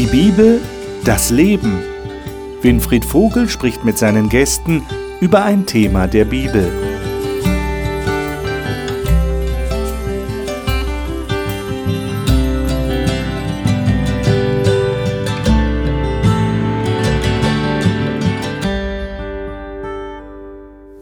[0.00, 0.62] Die Bibel,
[1.04, 1.78] das Leben.
[2.62, 4.82] Winfried Vogel spricht mit seinen Gästen
[5.20, 6.72] über ein Thema der Bibel.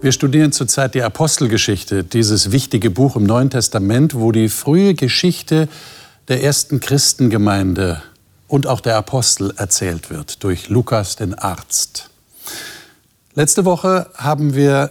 [0.00, 5.68] Wir studieren zurzeit die Apostelgeschichte, dieses wichtige Buch im Neuen Testament, wo die frühe Geschichte
[6.26, 8.02] der ersten Christengemeinde
[8.48, 12.10] und auch der Apostel erzählt wird durch Lukas den Arzt.
[13.34, 14.90] Letzte Woche haben wir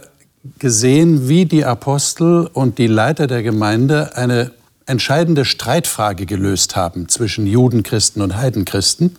[0.58, 4.52] gesehen, wie die Apostel und die Leiter der Gemeinde eine
[4.86, 9.16] entscheidende Streitfrage gelöst haben zwischen Judenchristen und Heidenchristen.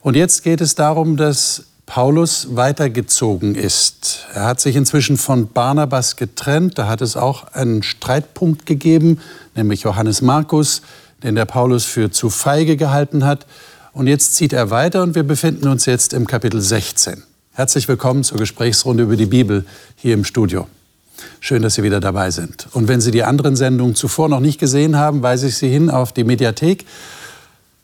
[0.00, 4.26] Und jetzt geht es darum, dass Paulus weitergezogen ist.
[4.32, 6.78] Er hat sich inzwischen von Barnabas getrennt.
[6.78, 9.18] Da hat es auch einen Streitpunkt gegeben,
[9.56, 10.82] nämlich Johannes Markus,
[11.22, 13.46] den der Paulus für zu feige gehalten hat.
[13.92, 17.22] Und jetzt zieht er weiter und wir befinden uns jetzt im Kapitel 16.
[17.52, 19.64] Herzlich willkommen zur Gesprächsrunde über die Bibel
[19.96, 20.66] hier im Studio.
[21.40, 22.68] Schön, dass Sie wieder dabei sind.
[22.72, 25.90] Und wenn Sie die anderen Sendungen zuvor noch nicht gesehen haben, weise ich Sie hin
[25.90, 26.86] auf die Mediathek.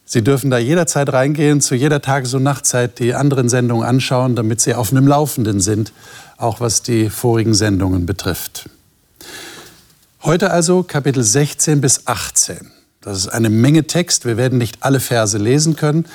[0.07, 4.61] Sie dürfen da jederzeit reingehen, zu jeder Tages- und Nachtzeit die anderen Sendungen anschauen, damit
[4.61, 5.93] Sie auf einem Laufenden sind,
[6.39, 8.71] auch was die vorigen Sendungen betrifft.
[10.23, 12.76] Heute also Kapitel 16 bis 18.
[13.07, 14.25] Das ist eine Menge Text.
[14.25, 16.07] Wir werden nicht alle Verse lesen können,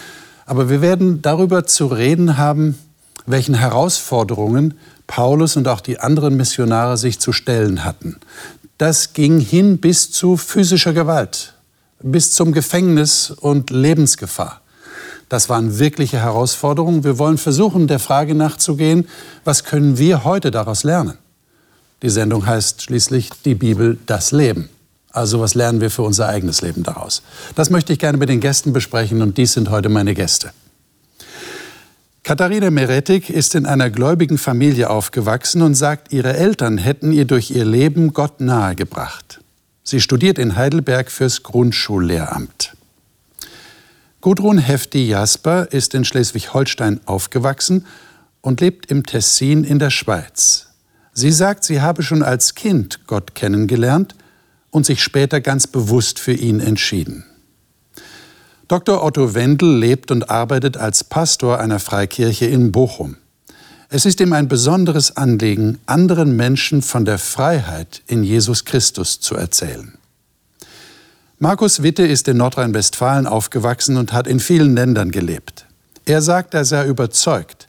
[0.46, 2.78] aber wir werden darüber zu reden haben,
[3.26, 4.74] welchen Herausforderungen
[5.08, 8.18] Paulus und auch die anderen Missionare sich zu stellen hatten.
[8.78, 11.54] Das ging hin bis zu physischer Gewalt,
[12.02, 14.60] bis zum Gefängnis und Lebensgefahr.
[15.30, 17.06] Das waren wirkliche Herausforderungen.
[17.06, 19.08] Wir wollen versuchen, der Frage nachzugehen,
[19.46, 21.18] was können wir heute daraus lernen?
[22.02, 24.68] Die Sendung heißt schließlich Die Bibel, das Leben.
[25.12, 27.22] Also was lernen wir für unser eigenes Leben daraus?
[27.56, 30.52] Das möchte ich gerne mit den Gästen besprechen und dies sind heute meine Gäste.
[32.24, 37.52] Katharina Meretik ist in einer gläubigen Familie aufgewachsen und sagt, ihre Eltern hätten ihr durch
[37.52, 39.42] ihr Leben Gott nahegebracht.
[39.84, 42.76] Sie studiert in Heidelberg fürs Grundschullehramt.
[44.22, 47.88] Gudrun Hefti-Jasper ist in Schleswig-Holstein aufgewachsen
[48.42, 50.68] und lebt im Tessin in der Schweiz.
[51.14, 54.16] Sie sagt, sie habe schon als Kind Gott kennengelernt
[54.72, 57.26] und sich später ganz bewusst für ihn entschieden.
[58.68, 59.04] Dr.
[59.04, 63.18] Otto Wendel lebt und arbeitet als Pastor einer Freikirche in Bochum.
[63.90, 69.36] Es ist ihm ein besonderes Anliegen, anderen Menschen von der Freiheit in Jesus Christus zu
[69.36, 69.98] erzählen.
[71.40, 75.66] Markus Witte ist in Nordrhein-Westfalen aufgewachsen und hat in vielen Ländern gelebt.
[76.06, 77.68] Er sagt, er sei überzeugt,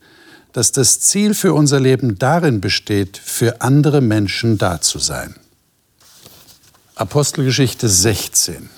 [0.52, 5.34] dass das Ziel für unser Leben darin besteht, für andere Menschen da zu sein.
[7.02, 8.70] Apostelgeschichte 16.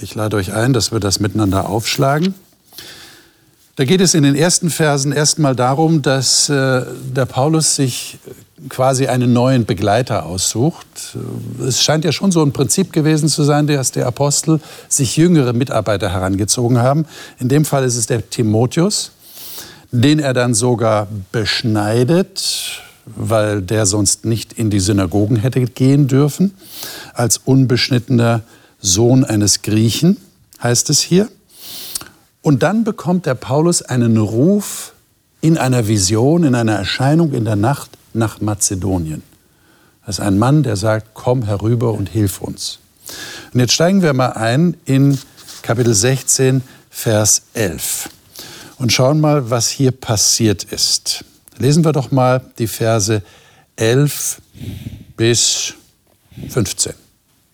[0.00, 2.32] Ich lade euch ein, dass wir das miteinander aufschlagen.
[3.76, 8.18] Da geht es in den ersten Versen erstmal darum, dass äh, der Paulus sich
[8.70, 10.86] quasi einen neuen Begleiter aussucht.
[11.60, 15.52] Es scheint ja schon so ein Prinzip gewesen zu sein, dass die Apostel sich jüngere
[15.52, 17.04] Mitarbeiter herangezogen haben.
[17.38, 19.10] In dem Fall ist es der Timotheus,
[19.90, 26.54] den er dann sogar beschneidet, weil der sonst nicht in die Synagogen hätte gehen dürfen,
[27.12, 28.42] als unbeschnittener
[28.80, 30.16] Sohn eines Griechen,
[30.62, 31.28] heißt es hier.
[32.42, 34.92] Und dann bekommt der Paulus einen Ruf
[35.40, 39.22] in einer Vision, in einer Erscheinung in der Nacht nach Mazedonien.
[40.06, 42.78] Das ist ein Mann, der sagt, komm herüber und hilf uns.
[43.52, 45.18] Und jetzt steigen wir mal ein in
[45.62, 48.10] Kapitel 16, Vers 11
[48.78, 51.24] und schauen mal, was hier passiert ist.
[51.58, 53.22] Lesen wir doch mal die Verse
[53.76, 54.40] 11
[55.16, 55.74] bis
[56.48, 56.94] 15.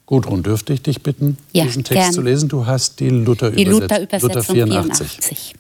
[0.06, 2.12] Gudrun, dürfte ich dich bitten, ja, diesen Text gern.
[2.12, 2.49] zu lesen?
[2.49, 5.09] Du hast die Luther-Übersetzung Luther Luther 84.
[5.09, 5.55] 84.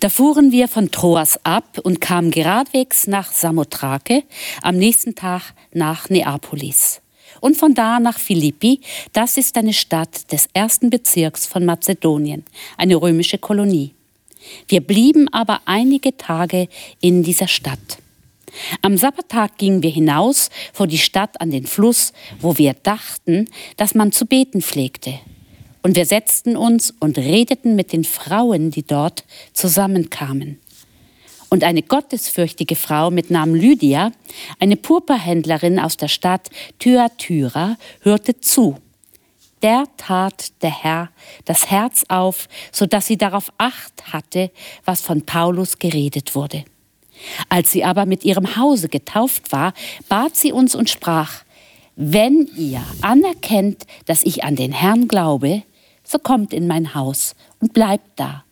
[0.00, 4.24] Da fuhren wir von Troas ab und kamen geradwegs nach Samothrake,
[4.62, 7.00] am nächsten Tag nach Neapolis.
[7.40, 8.80] Und von da nach Philippi,
[9.12, 12.44] das ist eine Stadt des ersten Bezirks von Mazedonien,
[12.76, 13.94] eine römische Kolonie.
[14.68, 16.68] Wir blieben aber einige Tage
[17.00, 17.98] in dieser Stadt.
[18.82, 23.94] Am Sabbattag gingen wir hinaus vor die Stadt an den Fluss, wo wir dachten, dass
[23.94, 25.18] man zu beten pflegte.
[25.82, 30.58] Und wir setzten uns und redeten mit den Frauen, die dort zusammenkamen.
[31.48, 34.12] Und eine gottesfürchtige Frau mit Namen Lydia,
[34.58, 38.76] eine Purpurhändlerin aus der Stadt Thyatira, hörte zu
[39.62, 41.10] der tat der Herr
[41.44, 44.50] das Herz auf, so dass sie darauf acht hatte,
[44.84, 46.64] was von Paulus geredet wurde.
[47.48, 49.74] Als sie aber mit ihrem Hause getauft war,
[50.08, 51.42] bat sie uns und sprach,
[51.96, 55.62] wenn ihr anerkennt, dass ich an den Herrn glaube,
[56.02, 58.44] so kommt in mein Haus und bleibt da.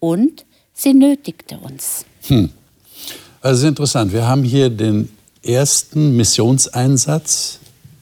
[0.00, 2.04] Und sie nötigte uns.
[2.26, 2.50] Hm.
[3.40, 4.12] Also ist interessant.
[4.12, 5.08] Wir haben hier den
[5.42, 7.60] ersten Missionseinsatz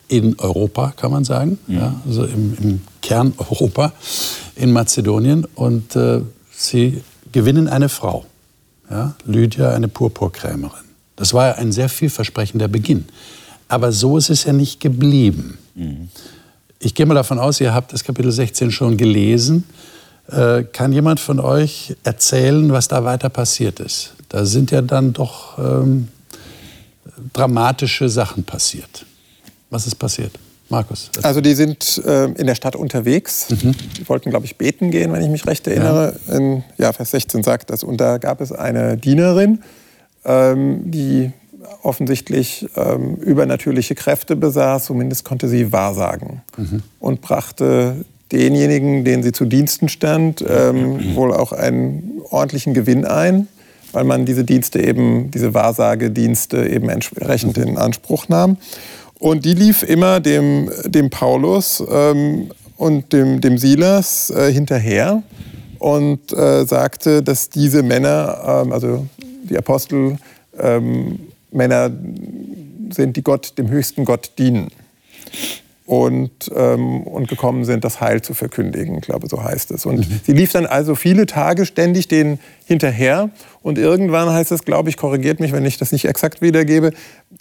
[0.09, 1.75] in Europa, kann man sagen, mhm.
[1.77, 3.93] ja, also im, im, Kern Europa,
[4.57, 5.47] in Mazedonien.
[5.55, 6.21] Und äh,
[6.51, 7.03] sie
[7.33, 8.25] gewinnen eine Frau,
[8.91, 10.85] ja, Lydia, eine Purpurkrämerin.
[11.17, 13.05] Das war ja ein sehr vielversprechender Beginn.
[13.69, 15.59] Aber so ist es ja nicht geblieben.
[15.75, 16.09] Mhm.
[16.79, 19.65] Ich gehe mal davon aus, ihr habt das Kapitel 16 schon gelesen.
[20.29, 24.15] Äh, kann jemand von euch erzählen, was da weiter passiert ist?
[24.29, 26.09] Da sind ja dann doch ähm,
[27.33, 29.07] dramatische Sachen passiert.
[29.75, 30.39] Was ist passiert?
[30.69, 31.11] Markus.
[31.23, 33.51] Also die sind äh, in der Stadt unterwegs.
[33.51, 33.75] Mhm.
[33.99, 36.17] Die wollten, glaube ich, beten gehen, wenn ich mich recht erinnere.
[36.29, 36.37] Ja.
[36.37, 37.83] In ja, Vers 16 sagt das.
[37.83, 39.65] Und da gab es eine Dienerin,
[40.25, 41.33] ähm, die
[41.83, 46.43] offensichtlich ähm, übernatürliche Kräfte besaß, zumindest konnte sie wahrsagen.
[46.57, 46.85] Mhm.
[47.01, 51.17] Und brachte denjenigen, denen sie zu Diensten stand, ähm, mhm.
[51.17, 53.49] wohl auch einen ordentlichen Gewinn ein,
[53.91, 58.57] weil man diese Dienste eben, diese Wahrsagedienste eben entsprechend in Anspruch nahm.
[59.19, 65.23] Und die lief immer dem, dem Paulus ähm, und dem, dem Silas äh, hinterher
[65.79, 70.19] und äh, sagte, dass diese Männer, ähm, also die Apostel,
[70.59, 71.21] ähm,
[71.51, 71.91] Männer
[72.91, 74.69] sind, die Gott, dem höchsten Gott dienen
[75.87, 79.85] und, ähm, und gekommen sind, das Heil zu verkündigen, ich glaube, so heißt es.
[79.85, 80.21] Und mhm.
[80.25, 84.97] sie lief dann also viele Tage ständig denen hinterher und irgendwann heißt es, glaube ich,
[84.97, 86.93] korrigiert mich, wenn ich das nicht exakt wiedergebe,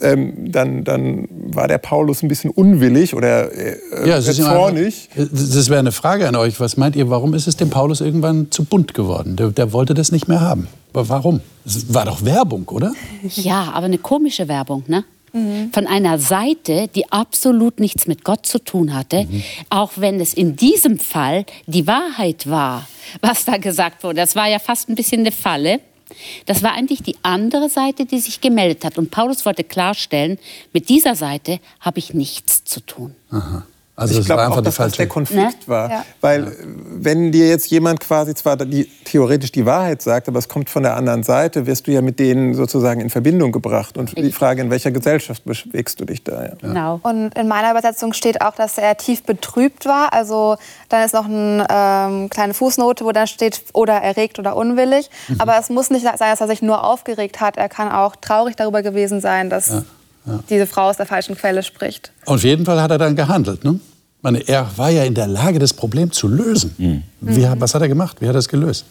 [0.01, 5.09] ähm, dann, dann war der Paulus ein bisschen unwillig oder äh, ja, zornig.
[5.15, 6.59] Das wäre eine Frage an euch.
[6.59, 9.37] Was meint ihr, warum ist es dem Paulus irgendwann zu bunt geworden?
[9.37, 10.67] Der, der wollte das nicht mehr haben.
[10.91, 11.39] Aber warum?
[11.65, 12.93] Es war doch Werbung, oder?
[13.35, 15.05] Ja, aber eine komische Werbung, ne?
[15.33, 15.73] Mhm.
[15.73, 19.43] von einer Seite, die absolut nichts mit Gott zu tun hatte, mhm.
[19.71, 22.87] auch wenn es in diesem Fall die Wahrheit war,
[23.19, 24.17] was da gesagt wurde.
[24.17, 25.79] Das war ja fast ein bisschen eine Falle.
[26.45, 28.99] Das war eigentlich die andere Seite, die sich gemeldet hat.
[28.99, 30.37] Und Paulus wollte klarstellen,
[30.71, 33.15] mit dieser Seite habe ich nichts zu tun.
[33.31, 33.65] Aha.
[33.95, 35.67] Also ich glaube auch, dass das der Konflikt ne?
[35.67, 35.89] war.
[35.89, 36.05] Ja.
[36.19, 36.55] Weil
[36.95, 40.81] wenn dir jetzt jemand quasi zwar die, theoretisch die Wahrheit sagt, aber es kommt von
[40.81, 43.95] der anderen Seite, wirst du ja mit denen sozusagen in Verbindung gebracht.
[43.95, 46.43] Und die Frage, in welcher Gesellschaft bewegst du dich da?
[46.43, 46.53] Ja.
[46.59, 46.99] Genau.
[47.03, 50.11] Und in meiner Übersetzung steht auch, dass er tief betrübt war.
[50.11, 50.57] Also
[50.89, 55.11] dann ist noch eine ähm, kleine Fußnote, wo dann steht, oder erregt oder unwillig.
[55.27, 55.39] Mhm.
[55.39, 57.57] Aber es muss nicht sein, dass er sich nur aufgeregt hat.
[57.57, 59.83] Er kann auch traurig darüber gewesen sein, dass...
[60.25, 62.11] Ja diese Frau aus der falschen Quelle spricht.
[62.25, 63.63] Auf jeden Fall hat er dann gehandelt.
[63.63, 63.79] Ne?
[64.21, 66.73] Meine, er war ja in der Lage, das Problem zu lösen.
[66.77, 67.03] Mhm.
[67.19, 68.21] Wie, was hat er gemacht?
[68.21, 68.85] Wie hat er es gelöst?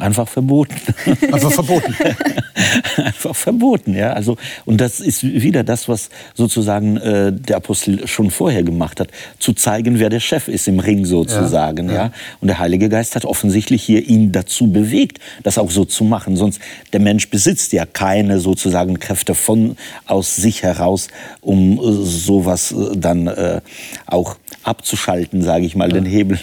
[0.00, 0.74] Einfach verboten.
[1.32, 1.94] Einfach verboten.
[2.96, 4.12] Einfach verboten, ja.
[4.12, 9.08] Also, und das ist wieder das, was sozusagen äh, der Apostel schon vorher gemacht hat,
[9.38, 11.94] zu zeigen, wer der Chef ist im Ring sozusagen, ja.
[11.94, 12.04] ja.
[12.04, 12.12] ja.
[12.40, 16.36] Und der Heilige Geist hat offensichtlich hier ihn dazu bewegt, das auch so zu machen.
[16.36, 16.60] Sonst,
[16.92, 19.76] der Mensch besitzt ja keine sozusagen Kräfte von
[20.06, 21.08] aus sich heraus,
[21.42, 23.60] um äh, sowas äh, dann äh,
[24.06, 25.94] auch abzuschalten, sage ich mal, ja.
[25.94, 26.38] den Hebel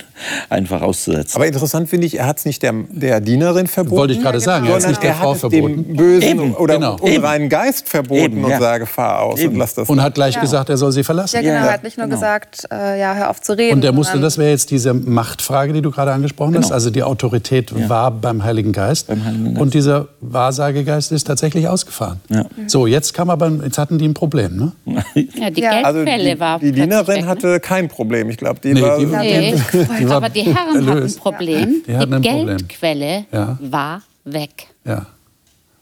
[0.49, 1.35] einfach auszusetzen.
[1.35, 3.97] Aber interessant finde ich, er hat es nicht der, der Dienerin verboten.
[3.97, 5.85] Wollte ich gerade sagen, er hat es nicht der Frau verboten.
[5.85, 6.55] dem bösen Eben.
[6.55, 6.97] oder genau.
[6.99, 8.59] unreinen Geist verboten Eben, und ja.
[8.59, 9.53] sage, fahr aus Eben.
[9.53, 9.87] und lass das.
[9.87, 10.41] Und hat gleich ja.
[10.41, 11.35] gesagt, er soll sie verlassen.
[11.35, 12.15] Ja, genau, er hat nicht nur genau.
[12.15, 13.75] gesagt, äh, ja, hör auf zu reden.
[13.75, 16.65] Und der musste, das wäre jetzt diese Machtfrage, die du gerade angesprochen genau.
[16.65, 16.71] hast.
[16.71, 19.07] Also die Autorität war beim Heiligen Geist.
[19.07, 19.61] Beim Heiligen Geist.
[19.61, 22.19] Und dieser Wahrsagegeist ist tatsächlich ausgefahren.
[22.65, 24.71] So, jetzt kam aber, jetzt hatten die ein Problem, ne?
[25.37, 26.59] Ja, die Geldquelle also die, war.
[26.59, 27.27] Die Dienerin ne?
[27.27, 28.06] hatte kein Problem.
[28.11, 29.55] Ich glaube, die, nee, war, die, nee.
[29.99, 30.17] die, war.
[30.17, 30.89] Aber die Herren erlöst.
[30.89, 31.83] hatten ein Problem.
[31.87, 33.57] Die, die Geldquelle ja.
[33.61, 34.67] war weg.
[34.85, 35.07] Ja.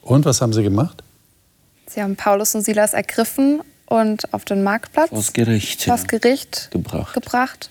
[0.01, 1.03] Und was haben sie gemacht?
[1.88, 6.20] Sie haben Paulus und Silas ergriffen und auf den Marktplatz, vors Gericht, vors ja.
[6.20, 7.13] Gericht gebracht.
[7.13, 7.70] gebracht.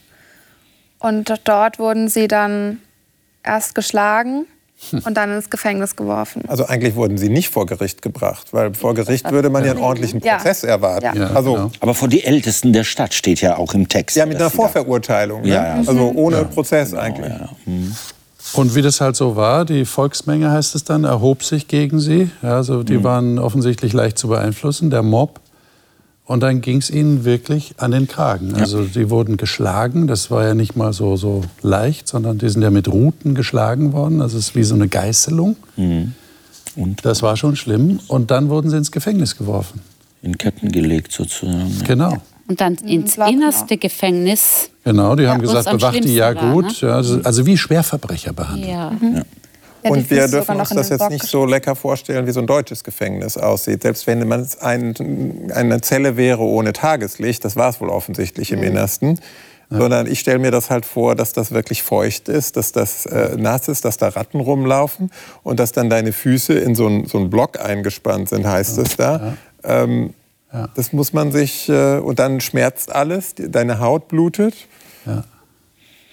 [0.98, 2.80] Und dort wurden sie dann
[3.42, 4.46] erst geschlagen
[5.04, 6.42] und dann ins Gefängnis geworfen.
[6.48, 9.80] Also eigentlich wurden sie nicht vor Gericht gebracht, weil vor Gericht würde man ja einen
[9.80, 10.68] ordentlichen Prozess ja.
[10.68, 11.16] erwarten.
[11.16, 11.30] Ja.
[11.30, 11.70] Also, genau.
[11.80, 14.16] Aber vor die Ältesten der Stadt steht ja auch im Text.
[14.16, 15.42] Ja, mit einer Vorverurteilung.
[15.42, 15.48] Ne?
[15.48, 17.32] Ja, also ohne Prozess genau, eigentlich.
[17.66, 17.94] Mhm.
[18.52, 22.30] Und wie das halt so war, die Volksmenge heißt es dann, erhob sich gegen sie.
[22.42, 23.04] Also die mhm.
[23.04, 25.40] waren offensichtlich leicht zu beeinflussen, der Mob.
[26.26, 28.52] Und dann ging es ihnen wirklich an den Kragen.
[28.52, 28.62] Ja.
[28.62, 30.06] Also die wurden geschlagen.
[30.06, 33.92] Das war ja nicht mal so, so leicht, sondern die sind ja mit Ruten geschlagen
[33.92, 34.22] worden.
[34.22, 35.56] Also es ist wie so eine Geißelung.
[35.76, 36.14] Mhm.
[36.76, 37.04] Und?
[37.04, 38.00] Das war schon schlimm.
[38.08, 39.80] Und dann wurden sie ins Gefängnis geworfen.
[40.22, 41.82] In Ketten gelegt sozusagen.
[41.86, 42.16] Genau.
[42.48, 44.70] Und dann ins innerste Gefängnis.
[44.84, 46.82] Genau, die haben gesagt, bewacht die ja gut.
[46.82, 46.94] War, ne?
[46.94, 48.68] also, also, wie Schwerverbrecher behandelt.
[48.68, 48.90] Ja.
[48.90, 49.22] Mhm.
[49.84, 49.90] Ja.
[49.90, 52.84] Ja, und wir dürfen uns das jetzt nicht so lecker vorstellen, wie so ein deutsches
[52.84, 53.82] Gefängnis aussieht.
[53.82, 58.60] Selbst wenn man ein, eine Zelle wäre ohne Tageslicht, das war es wohl offensichtlich im
[58.60, 58.66] mhm.
[58.66, 59.20] Innersten,
[59.70, 59.78] ja.
[59.78, 63.36] sondern ich stelle mir das halt vor, dass das wirklich feucht ist, dass das äh,
[63.36, 65.10] nass ist, dass da Ratten rumlaufen
[65.42, 69.36] und dass dann deine Füße in so einen so Block eingespannt sind, heißt es da.
[69.62, 70.14] Ähm,
[70.76, 74.54] das muss man sich, äh, und dann schmerzt alles, deine Haut blutet.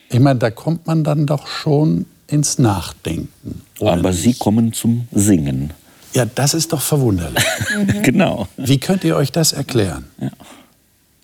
[0.09, 3.61] Ich meine, da kommt man dann doch schon ins Nachdenken.
[3.79, 5.73] Aber Sie kommen zum Singen.
[6.13, 7.43] Ja, das ist doch verwunderlich.
[8.03, 8.47] Genau.
[8.57, 10.05] Wie könnt ihr euch das erklären?
[10.19, 10.31] Ja.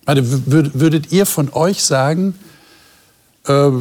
[0.05, 2.35] Also, würdet ihr von euch sagen,
[3.47, 3.71] äh,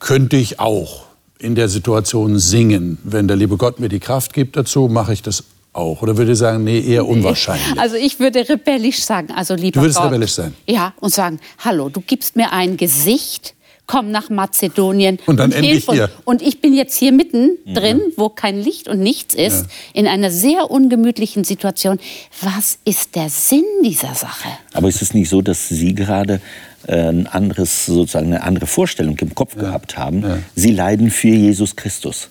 [0.00, 1.04] könnte ich auch
[1.38, 5.22] in der Situation singen, wenn der liebe Gott mir die Kraft gibt dazu, mache ich
[5.22, 6.02] das auch?
[6.02, 7.78] Oder würde ihr sagen, nee, eher unwahrscheinlich?
[7.78, 10.54] Also ich würde rebellisch sagen, also lieber Du würdest Gott, rebellisch sein?
[10.66, 13.54] Ja, und sagen, hallo, du gibst mir ein Gesicht,
[13.90, 15.96] komm nach Mazedonien und, dann und hilf uns.
[15.96, 16.10] Hier.
[16.24, 18.12] Und ich bin jetzt hier mitten drin, mhm.
[18.16, 20.00] wo kein Licht und nichts ist, ja.
[20.00, 21.98] in einer sehr ungemütlichen Situation.
[22.40, 24.48] Was ist der Sinn dieser Sache?
[24.74, 26.40] Aber ist es nicht so, dass Sie gerade
[26.86, 29.62] äh, ein anderes, sozusagen eine andere Vorstellung im Kopf ja.
[29.62, 30.22] gehabt haben?
[30.22, 30.38] Ja.
[30.54, 32.28] Sie leiden für Jesus Christus.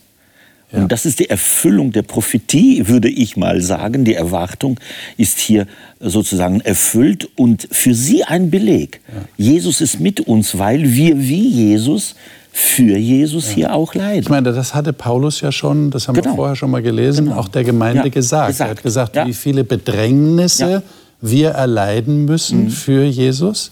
[0.72, 0.80] Ja.
[0.80, 4.06] Und das ist die Erfüllung der Prophetie, würde ich mal sagen.
[4.06, 4.80] Die Erwartung
[5.18, 5.66] ist hier
[6.00, 9.02] sozusagen erfüllt und für sie ein Beleg.
[9.08, 9.46] Ja.
[9.46, 12.16] Jesus ist mit uns, weil wir wie Jesus
[12.52, 13.56] für Jesus ja.
[13.56, 14.22] hier auch leiden.
[14.22, 16.32] Ich meine, das hatte Paulus ja schon, das haben genau.
[16.32, 17.38] wir vorher schon mal gelesen, genau.
[17.38, 18.50] auch der Gemeinde gesagt.
[18.50, 18.68] gesagt.
[18.68, 20.84] Er hat gesagt, wie viele Bedrängnisse
[21.22, 22.70] wir erleiden müssen mhm.
[22.70, 23.72] für Jesus.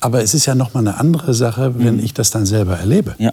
[0.00, 2.04] Aber es ist ja noch mal eine andere Sache, wenn mhm.
[2.04, 3.14] ich das dann selber erlebe.
[3.18, 3.32] Ja.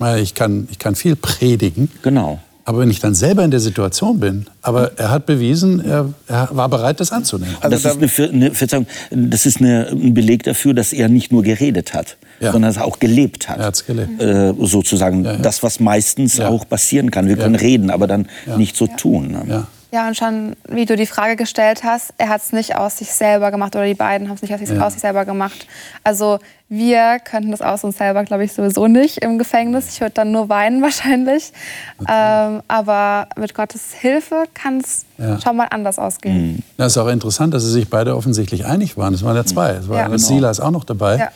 [0.00, 0.16] Ja.
[0.16, 1.90] Ich, kann, ich kann viel predigen.
[2.02, 2.40] Genau.
[2.64, 6.48] Aber wenn ich dann selber in der Situation bin, aber er hat bewiesen, er, er
[6.50, 7.54] war bereit, das anzunehmen.
[7.60, 11.30] Also das, ist eine, eine, Verzeihung, das ist eine, ein Beleg dafür, dass er nicht
[11.30, 12.50] nur geredet hat, ja.
[12.50, 13.58] sondern dass er auch gelebt hat.
[13.58, 14.20] Er hat's gelebt.
[14.20, 15.38] Äh, sozusagen ja, ja.
[15.38, 17.28] das, was meistens auch passieren kann.
[17.28, 19.30] Wir können reden, aber dann nicht so tun.
[19.30, 19.66] Ne?
[19.92, 23.12] Ja, und schon, wie du die Frage gestellt hast, er hat es nicht aus sich
[23.12, 24.84] selber gemacht oder die beiden haben es nicht aus sich, ja.
[24.84, 25.66] aus sich, selber gemacht.
[26.02, 26.38] Also
[26.68, 29.88] wir könnten das aus uns selber, glaube ich, sowieso nicht im Gefängnis.
[29.90, 31.52] Ich würde dann nur weinen wahrscheinlich.
[32.00, 35.40] Ähm, aber mit Gottes Hilfe kann es ja.
[35.40, 36.54] schon mal anders ausgehen.
[36.54, 36.62] Mhm.
[36.76, 39.14] Das ist auch interessant, dass sie sich beide offensichtlich einig waren.
[39.14, 39.70] Es waren ja zwei.
[39.72, 40.06] Es war ja.
[40.06, 40.18] Genau.
[40.18, 41.28] Silas auch noch dabei, ja.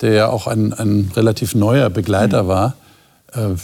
[0.00, 2.48] der ja auch ein, ein relativ neuer Begleiter mhm.
[2.48, 2.74] war.
[3.34, 3.56] Äh,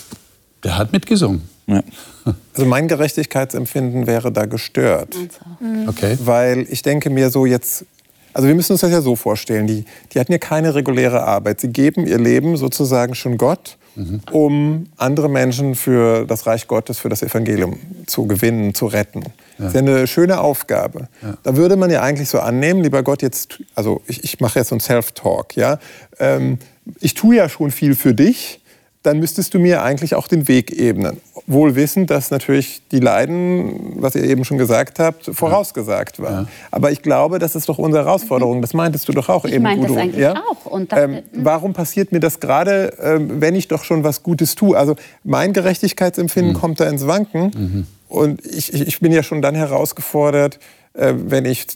[0.64, 1.48] der hat mitgesungen.
[1.72, 2.34] Ja.
[2.54, 5.16] Also mein Gerechtigkeitsempfinden wäre da gestört.
[5.60, 5.88] Mhm.
[5.88, 6.18] Okay.
[6.22, 7.84] Weil ich denke mir so jetzt,
[8.32, 11.60] also wir müssen uns das ja so vorstellen, die, die hatten ja keine reguläre Arbeit.
[11.60, 14.20] Sie geben ihr Leben sozusagen schon Gott, mhm.
[14.30, 19.22] um andere Menschen für das Reich Gottes, für das Evangelium zu gewinnen, zu retten.
[19.22, 19.30] Ja.
[19.58, 21.08] Das ist ja eine schöne Aufgabe.
[21.22, 21.34] Ja.
[21.42, 24.68] Da würde man ja eigentlich so annehmen, lieber Gott, jetzt, also ich, ich mache jetzt
[24.68, 25.78] so ein Self-Talk, ja.
[26.18, 26.58] Ähm,
[27.00, 28.60] ich tue ja schon viel für dich,
[29.02, 31.20] dann müsstest du mir eigentlich auch den Weg ebnen.
[31.46, 36.44] Wohl wissend, dass natürlich die Leiden, was ihr eben schon gesagt habt, vorausgesagt waren.
[36.44, 36.50] Ja.
[36.70, 38.62] Aber ich glaube, das ist doch unsere Herausforderung.
[38.62, 39.88] Das meintest du doch auch ich eben, Udo.
[39.88, 40.34] Das eigentlich ja?
[40.36, 40.66] auch.
[40.66, 41.22] Und dachte, ähm, hm.
[41.32, 44.76] warum passiert mir das gerade, ähm, wenn ich doch schon was Gutes tue?
[44.76, 44.94] Also
[45.24, 46.58] mein Gerechtigkeitsempfinden mhm.
[46.58, 47.50] kommt da ins Wanken.
[47.54, 47.86] Mhm.
[48.08, 50.60] Und ich, ich bin ja schon dann herausgefordert,
[50.94, 51.66] äh, wenn ich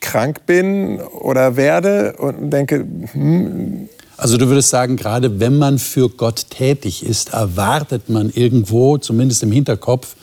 [0.00, 6.08] krank bin oder werde und denke, hm, also du würdest sagen, gerade wenn man für
[6.08, 10.14] Gott tätig ist, erwartet man irgendwo, zumindest im Hinterkopf,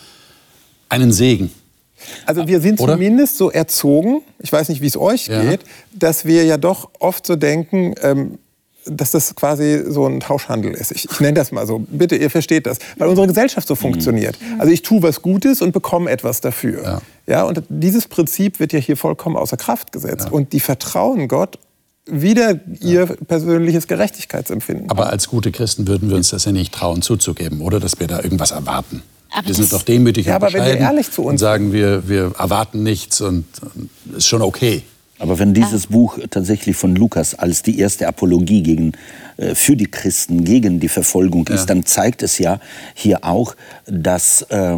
[0.90, 1.52] einen Segen.
[2.26, 2.94] Also wir sind Oder?
[2.94, 5.42] zumindest so erzogen, ich weiß nicht, wie es euch ja.
[5.42, 5.62] geht,
[5.94, 8.40] dass wir ja doch oft so denken, ähm,
[8.86, 10.92] dass das quasi so ein Tauschhandel ist.
[10.92, 11.80] Ich, ich, nenne das mal so.
[11.88, 12.80] Bitte, ihr versteht das.
[12.98, 13.80] Weil unsere Gesellschaft so mhm.
[13.80, 14.38] funktioniert.
[14.58, 16.84] Also ich tue was Gutes und bekomme etwas dafür.
[16.84, 17.02] Ja.
[17.28, 17.44] ja.
[17.44, 20.26] und dieses Prinzip wird ja hier vollkommen außer Kraft gesetzt.
[20.26, 20.32] Ja.
[20.32, 21.60] Und die vertrauen Gott
[22.06, 24.90] wieder ihr persönliches Gerechtigkeitsempfinden.
[24.90, 27.80] Aber als gute Christen würden wir uns das ja nicht trauen zuzugeben, oder?
[27.80, 29.04] Dass wir da irgendwas erwarten.
[29.32, 31.72] Aber wir sind doch demütig ja, und aber wenn wir ehrlich zu uns und sagen,
[31.72, 34.84] wir, wir erwarten nichts und, und ist schon okay.
[35.20, 38.94] Aber wenn dieses Buch tatsächlich von Lukas als die erste Apologie gegen,
[39.38, 41.66] äh, für die Christen gegen die Verfolgung ist, ja.
[41.68, 42.60] dann zeigt es ja
[42.96, 43.56] hier auch,
[43.86, 44.78] dass äh,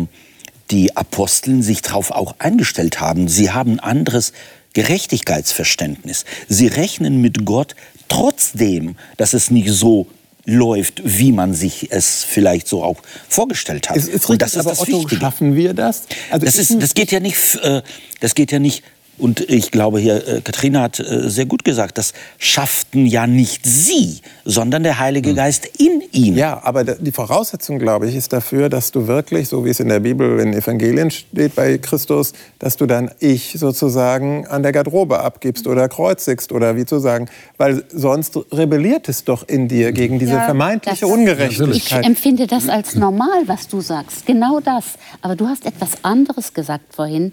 [0.69, 3.29] die Aposteln sich darauf auch eingestellt haben.
[3.29, 4.33] Sie haben anderes
[4.73, 6.25] Gerechtigkeitsverständnis.
[6.49, 7.75] Sie rechnen mit Gott
[8.07, 10.07] trotzdem, dass es nicht so
[10.45, 12.97] läuft, wie man sich es vielleicht so auch
[13.29, 13.97] vorgestellt hat.
[13.97, 15.21] Es ist richtig, Und das ist aber das Otto, Wichtige.
[15.21, 16.03] schaffen wir das?
[16.29, 17.81] Also das, ist, das geht ja nicht, äh,
[18.19, 18.83] das geht ja nicht
[19.19, 23.63] und ich glaube hier, äh, Katrina hat äh, sehr gut gesagt, das schafften ja nicht
[23.63, 25.35] sie, sondern der Heilige hm.
[25.35, 26.35] Geist in ihm.
[26.35, 29.89] Ja, aber die Voraussetzung, glaube ich, ist dafür, dass du wirklich, so wie es in
[29.89, 35.19] der Bibel, in Evangelien steht bei Christus, dass du dann Ich sozusagen an der Garderobe
[35.19, 40.17] abgibst oder kreuzigst oder wie zu sagen, weil sonst rebelliert es doch in dir gegen
[40.17, 42.01] diese ja, vermeintliche Ungerechtigkeit.
[42.01, 44.85] Ich empfinde das als normal, was du sagst, genau das.
[45.21, 47.31] Aber du hast etwas anderes gesagt vorhin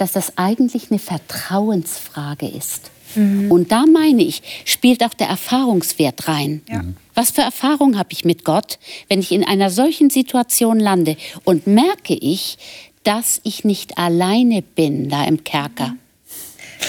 [0.00, 2.90] dass das eigentlich eine Vertrauensfrage ist.
[3.14, 3.50] Mhm.
[3.50, 6.62] Und da meine ich, spielt auch der Erfahrungswert rein.
[6.68, 6.84] Ja.
[7.14, 8.78] Was für Erfahrung habe ich mit Gott,
[9.08, 12.56] wenn ich in einer solchen Situation lande und merke ich,
[13.02, 15.88] dass ich nicht alleine bin da im Kerker?
[15.88, 16.09] Mhm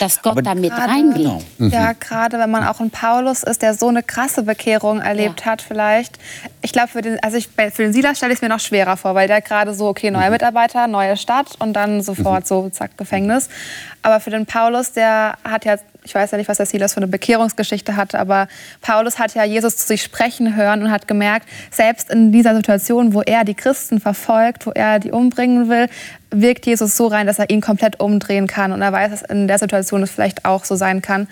[0.02, 1.18] dass Gott da mit reingeht.
[1.18, 1.42] Genau.
[1.58, 1.70] Mhm.
[1.70, 5.52] Ja, gerade wenn man auch ein Paulus ist, der so eine krasse Bekehrung erlebt ja.
[5.52, 6.18] hat vielleicht.
[6.62, 9.16] Ich glaube, für den, also für den Silas stelle ich es mir noch schwerer vor,
[9.16, 10.32] weil der gerade so, okay, neuer mhm.
[10.32, 12.48] Mitarbeiter, neue Stadt und dann sofort mhm.
[12.48, 13.50] so, zack, Gefängnis.
[14.02, 16.98] Aber für den Paulus, der hat ja ich weiß ja nicht, was der Silas für
[16.98, 18.48] eine Bekehrungsgeschichte hatte, aber
[18.82, 23.14] Paulus hat ja Jesus zu sich sprechen hören und hat gemerkt, selbst in dieser Situation,
[23.14, 25.88] wo er die Christen verfolgt, wo er die umbringen will,
[26.32, 28.72] wirkt Jesus so rein, dass er ihn komplett umdrehen kann.
[28.72, 31.28] Und er weiß, dass in der Situation es vielleicht auch so sein kann.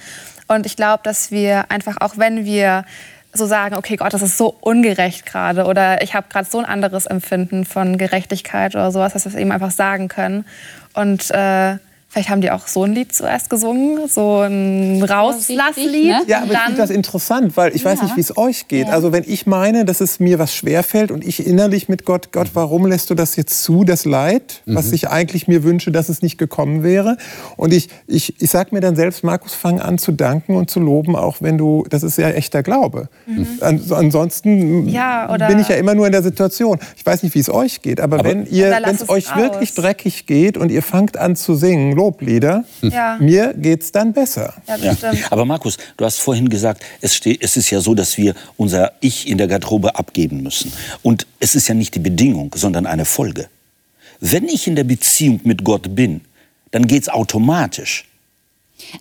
[0.47, 2.85] Und ich glaube, dass wir einfach, auch wenn wir
[3.33, 6.65] so sagen, okay, Gott, das ist so ungerecht gerade oder ich habe gerade so ein
[6.65, 10.45] anderes Empfinden von Gerechtigkeit oder sowas, dass wir es eben einfach sagen können.
[10.93, 11.77] Und äh,
[12.11, 16.07] Vielleicht haben die auch so ein Lied zuerst gesungen, so ein Rauslasslied.
[16.07, 16.21] Ne?
[16.25, 18.87] Ja, aber ich finde das interessant, weil ich weiß nicht, wie es euch geht.
[18.87, 18.93] Ja.
[18.93, 22.49] Also wenn ich meine, dass es mir was schwerfällt und ich innerlich mit Gott, Gott,
[22.55, 24.73] warum lässt du das jetzt zu, das Leid, mhm.
[24.73, 27.15] was ich eigentlich mir wünsche, dass es nicht gekommen wäre?
[27.57, 30.79] Und ich, ich, ich sage mir dann selbst, Markus, fang an zu danken und zu
[30.79, 33.09] loben, auch wenn du, das ist ja echter Glaube.
[33.27, 33.59] Mhm.
[33.61, 36.79] ansonsten ja, bin ich ja immer nur in der Situation.
[36.97, 39.37] Ich weiß nicht, wie es euch geht, aber, aber wenn es euch raus.
[39.43, 43.18] wirklich dreckig geht und ihr fangt an zu singen, Loblieder, ja.
[43.20, 44.53] mir geht es dann besser.
[44.82, 44.96] Ja,
[45.29, 48.94] Aber Markus, du hast vorhin gesagt, es, steht, es ist ja so, dass wir unser
[49.01, 50.72] Ich in der Garderobe abgeben müssen.
[51.03, 53.50] Und es ist ja nicht die Bedingung, sondern eine Folge.
[54.22, 56.22] Wenn ich in der Beziehung mit Gott bin,
[56.72, 58.06] dann geht es automatisch.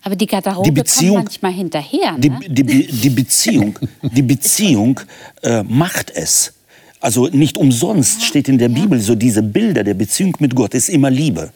[0.02, 2.12] Aber die Garderobe die Beziehung, kommt manchmal hinterher.
[2.12, 2.20] Ne?
[2.20, 5.00] Die, die, die, Beziehung, die Beziehung
[5.42, 6.52] äh, macht es.
[7.00, 10.88] Also nicht umsonst steht in der Bibel so diese Bilder der Beziehung mit Gott ist
[10.88, 11.52] immer Liebe.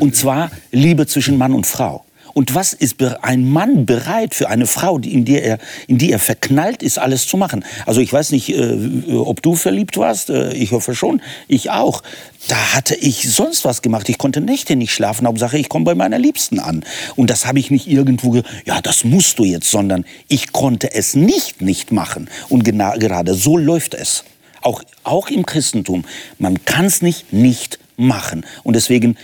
[0.00, 2.06] Und zwar Liebe zwischen Mann und Frau.
[2.36, 6.18] Und was ist ein Mann bereit für eine Frau, in die er, in die er
[6.18, 7.64] verknallt ist, alles zu machen?
[7.86, 10.28] Also ich weiß nicht, äh, ob du verliebt warst.
[10.28, 11.22] Äh, ich hoffe schon.
[11.48, 12.02] Ich auch.
[12.48, 14.10] Da hatte ich sonst was gemacht.
[14.10, 15.26] Ich konnte Nächte nicht schlafen.
[15.26, 16.84] Hauptsache, ich komme bei meiner Liebsten an.
[17.14, 21.16] Und das habe ich nicht irgendwo, ja, das musst du jetzt, sondern ich konnte es
[21.16, 22.28] nicht nicht machen.
[22.50, 24.24] Und gerade so läuft es.
[24.60, 26.04] Auch, auch im Christentum.
[26.38, 28.44] Man kann es nicht nicht machen.
[28.62, 29.16] Und deswegen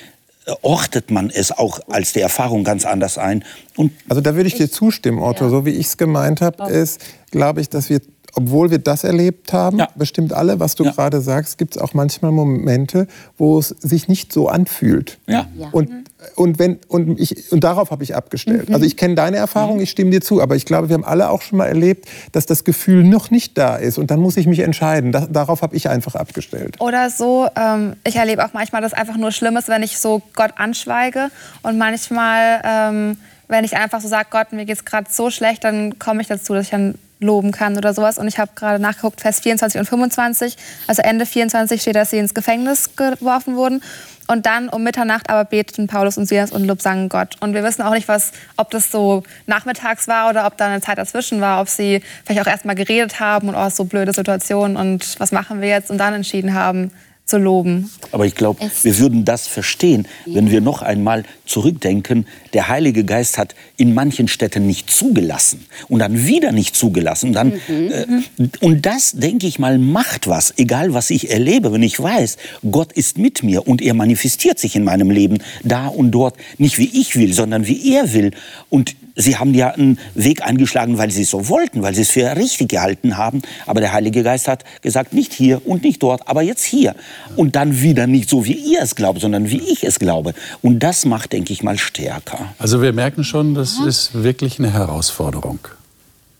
[0.63, 3.45] ortet man es auch als die Erfahrung ganz anders ein.
[3.77, 5.45] Und also da würde ich dir zustimmen, Otto.
[5.45, 5.51] Ja.
[5.51, 7.01] So wie ich es gemeint habe, ist,
[7.31, 8.01] glaube ich, dass wir
[8.35, 9.89] obwohl wir das erlebt haben, ja.
[9.95, 10.93] bestimmt alle, was du ja.
[10.93, 15.19] gerade sagst, gibt es auch manchmal Momente, wo es sich nicht so anfühlt.
[15.29, 15.47] Ja.
[15.73, 15.91] Und,
[16.37, 18.69] und, wenn, und, ich, und darauf habe ich abgestellt.
[18.69, 18.75] Mhm.
[18.75, 21.31] Also ich kenne deine Erfahrung, ich stimme dir zu, aber ich glaube, wir haben alle
[21.31, 24.47] auch schon mal erlebt, dass das Gefühl noch nicht da ist und dann muss ich
[24.47, 25.13] mich entscheiden.
[25.13, 26.81] Da, darauf habe ich einfach abgestellt.
[26.81, 30.23] Oder so, ähm, ich erlebe auch manchmal, dass einfach nur schlimm ist, wenn ich so
[30.35, 31.31] Gott anschweige
[31.63, 32.61] und manchmal...
[32.65, 33.17] Ähm,
[33.53, 36.29] wenn ich einfach so sage, Gott, mir geht es gerade so schlecht, dann komme ich
[36.29, 38.19] dazu, dass ich dann loben kann oder sowas.
[38.19, 42.19] Und ich habe gerade nachgeguckt, Vers 24 und 25, also Ende 24 steht, dass sie
[42.19, 43.83] ins Gefängnis geworfen wurden.
[44.27, 47.37] Und dann um Mitternacht aber beteten Paulus und Silas und Lob sangen Gott.
[47.41, 50.81] Und wir wissen auch nicht, was, ob das so nachmittags war oder ob da eine
[50.81, 54.15] Zeit dazwischen war, ob sie vielleicht auch erst mal geredet haben und oh, so blöde
[54.15, 56.91] Situation und was machen wir jetzt und dann entschieden haben,
[57.25, 57.91] zu loben.
[58.11, 62.27] Aber ich glaube, wir würden das verstehen, wenn wir noch einmal zurückdenken.
[62.53, 67.29] Der Heilige Geist hat in manchen Städten nicht zugelassen und dann wieder nicht zugelassen.
[67.29, 67.91] Und, dann, mhm.
[68.39, 72.37] äh, und das, denke ich mal, macht was, egal was ich erlebe, wenn ich weiß,
[72.71, 76.79] Gott ist mit mir und er manifestiert sich in meinem Leben da und dort, nicht
[76.79, 78.33] wie ich will, sondern wie er will.
[78.69, 82.11] Und Sie haben ja einen Weg eingeschlagen, weil Sie es so wollten, weil Sie es
[82.11, 83.43] für richtig gehalten haben.
[83.67, 86.95] Aber der Heilige Geist hat gesagt, nicht hier und nicht dort, aber jetzt hier.
[87.37, 90.35] Und dann wieder nicht so, wie ihr es glaubt, sondern wie ich es glaube.
[90.63, 92.55] Und das macht, denke ich mal, stärker.
[92.59, 95.59] Also wir merken schon, das ist wirklich eine Herausforderung.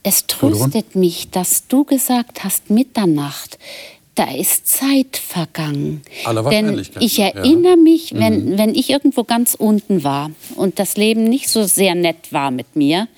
[0.03, 3.59] Es tröstet mich, dass du gesagt hast, Mitternacht
[4.15, 6.03] da ist Zeit vergangen.
[6.25, 7.77] Aller Denn ich erinnere ja.
[7.77, 8.59] mich, wenn, mhm.
[8.59, 12.77] wenn ich irgendwo ganz unten war und das Leben nicht so sehr nett war mit
[12.77, 13.09] mir,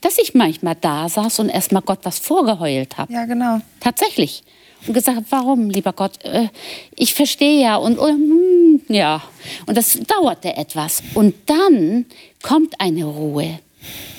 [0.00, 3.12] dass ich manchmal da saß und erstmal Gott was vorgeheult habe.
[3.12, 3.60] Ja, genau.
[3.80, 4.42] Tatsächlich.
[4.86, 6.24] Und gesagt, warum, lieber Gott?
[6.24, 6.48] Äh,
[6.94, 9.22] ich verstehe ja und uh, ja.
[9.66, 11.02] Und das dauerte etwas.
[11.14, 12.06] Und dann
[12.42, 13.58] kommt eine Ruhe.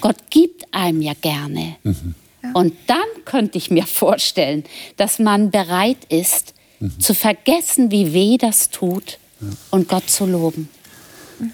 [0.01, 1.77] Gott gibt einem ja gerne.
[1.83, 2.13] Mhm.
[2.53, 4.63] Und dann könnte ich mir vorstellen,
[4.97, 6.99] dass man bereit ist, mhm.
[6.99, 9.47] zu vergessen, wie weh das tut ja.
[9.71, 10.69] und Gott zu loben.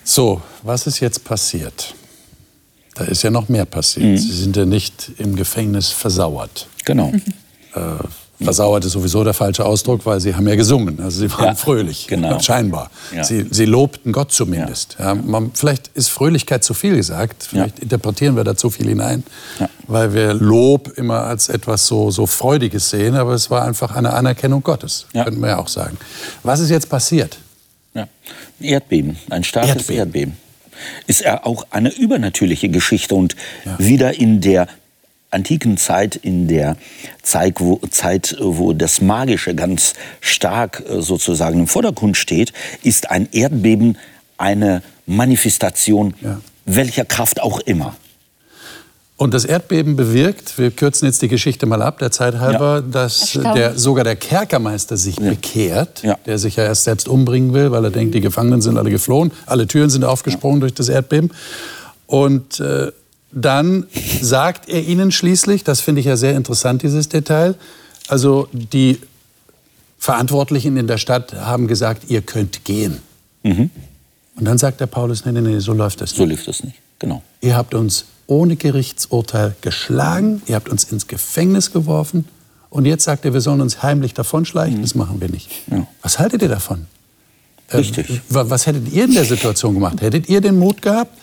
[0.03, 1.93] So, was ist jetzt passiert?
[2.95, 4.05] Da ist ja noch mehr passiert.
[4.05, 4.17] Mhm.
[4.17, 6.67] Sie sind ja nicht im Gefängnis versauert.
[6.85, 7.11] Genau.
[7.73, 7.79] Äh,
[8.41, 10.99] versauert ist sowieso der falsche Ausdruck, weil sie haben ja gesungen.
[11.01, 12.39] Also sie waren Ja, fröhlich, genau.
[12.39, 12.89] scheinbar.
[13.15, 13.23] Ja.
[13.23, 14.97] Sie, sie lobten Gott zumindest.
[14.99, 15.15] Ja.
[15.15, 17.43] man, vielleicht ist Fröhlichkeit zu viel gesagt.
[17.43, 19.23] Vielleicht interpretieren wir da zu viel hinein,
[19.87, 23.15] weil wir Lob immer als etwas so, so Freudiges sehen.
[23.15, 25.97] Aber es war einfach eine Anerkennung Gottes, könnten wir ja auch sagen.
[26.43, 27.37] Was ist jetzt passiert?
[27.93, 28.07] Ja.
[28.59, 29.97] Erdbeben, ein starkes Erdbeben.
[29.97, 30.37] Erdbeben.
[31.07, 33.35] Ist ja auch eine übernatürliche Geschichte und
[33.77, 34.67] wieder in der
[35.35, 36.77] antiken Zeit, in der
[37.21, 43.27] Zeit wo, Zeit, wo das Magische ganz stark äh, sozusagen im Vordergrund steht, ist ein
[43.31, 43.97] Erdbeben
[44.37, 46.41] eine Manifestation Ja.
[46.65, 47.95] welcher Kraft auch immer.
[49.17, 53.21] Und das Erdbeben bewirkt, wir kürzen jetzt die Geschichte mal ab, der Zeit halber, dass
[53.35, 53.53] Erstaunlich.
[53.53, 56.17] der, sogar der Kerkermeister sich bekehrt, Ja.
[56.25, 59.31] der sich ja erst selbst umbringen will, weil er denkt, die Gefangenen sind alle geflohen,
[59.45, 61.31] alle Türen sind aufgesprungen durch das Erdbeben.
[62.07, 62.91] Und äh,
[63.35, 63.85] dann
[64.21, 67.53] sagt er ihnen schließlich, das finde ich ja sehr interessant, dieses Detail,
[68.07, 68.99] also die
[69.99, 72.99] Verantwortlichen in der Stadt haben gesagt, ihr könnt gehen.
[73.43, 73.69] Und
[74.39, 76.17] dann sagt der Paulus, nee, nee, nee, so läuft das nicht.
[76.17, 76.75] So lief das nicht.
[76.99, 77.21] Genau.
[77.41, 82.25] Ihr habt uns ohne Gerichtsurteil geschlagen, ihr habt uns ins Gefängnis geworfen
[82.69, 84.81] und jetzt sagt ihr, wir sollen uns heimlich davonschleichen.
[84.81, 85.49] Das machen wir nicht.
[85.69, 85.85] Ja.
[86.01, 86.87] Was haltet ihr davon?
[87.69, 88.21] Äh, Richtig.
[88.29, 90.01] wa- was hättet ihr in der Situation gemacht?
[90.01, 91.15] Hättet ihr den Mut gehabt?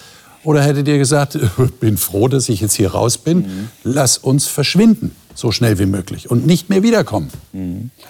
[0.45, 1.39] Oder hättet ihr gesagt,
[1.81, 6.31] bin froh, dass ich jetzt hier raus bin, lass uns verschwinden, so schnell wie möglich
[6.31, 7.31] und nicht mehr wiederkommen?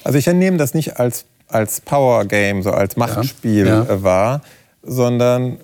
[0.04, 3.82] Also ich nehme das nicht als, als Power Game, so als Machtspiel Ja.
[3.84, 4.40] äh, wahr,
[4.82, 5.58] sondern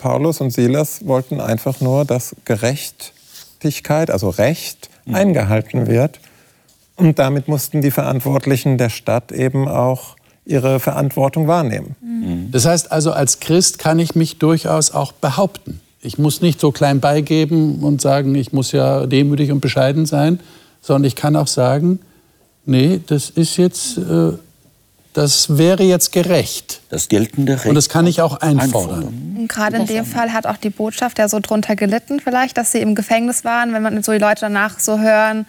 [0.00, 6.20] Paulus und Silas wollten einfach nur, dass Gerechtigkeit, also Recht, eingehalten wird.
[6.96, 12.48] Und damit mussten die Verantwortlichen der Stadt eben auch ihre Verantwortung wahrnehmen.
[12.52, 15.80] Das heißt also, als Christ kann ich mich durchaus auch behaupten.
[16.02, 20.40] Ich muss nicht so klein beigeben und sagen, ich muss ja demütig und bescheiden sein,
[20.80, 22.00] sondern ich kann auch sagen,
[22.64, 24.32] nee, das ist jetzt, äh,
[25.12, 26.80] das wäre jetzt gerecht.
[26.88, 27.66] Das geltende Recht.
[27.66, 29.36] Und das kann ich auch einfordern.
[29.38, 32.72] Und gerade in dem Fall hat auch die Botschaft ja so drunter gelitten vielleicht, dass
[32.72, 35.44] sie im Gefängnis waren, wenn man so die Leute danach so hören,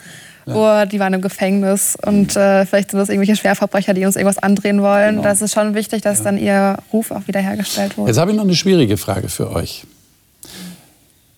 [0.47, 4.39] oh, die waren im Gefängnis und äh, vielleicht sind das irgendwelche Schwerverbrecher, die uns irgendwas
[4.39, 5.21] andrehen wollen.
[5.21, 8.09] Das ist schon wichtig, dass dann ihr Ruf auch wiederhergestellt wurde.
[8.09, 9.85] Jetzt habe ich noch eine schwierige Frage für euch.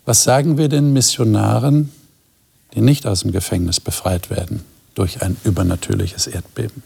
[0.06, 1.92] Was sagen wir den Missionaren,
[2.74, 4.62] die nicht aus dem Gefängnis befreit werden
[4.96, 6.84] durch ein übernatürliches Erdbeben?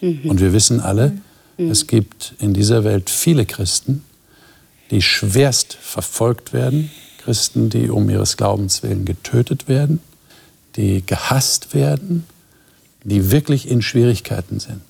[0.00, 1.12] Und wir wissen alle,
[1.58, 4.02] es gibt in dieser Welt viele Christen,
[4.90, 10.00] die schwerst verfolgt werden, Christen, die um ihres Glaubens willen getötet werden,
[10.76, 12.24] die gehasst werden,
[13.04, 14.80] die wirklich in Schwierigkeiten sind.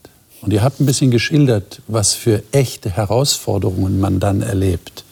[0.41, 5.05] Und ihr habt ein bisschen geschildert, was für echte Herausforderungen man dann erlebt.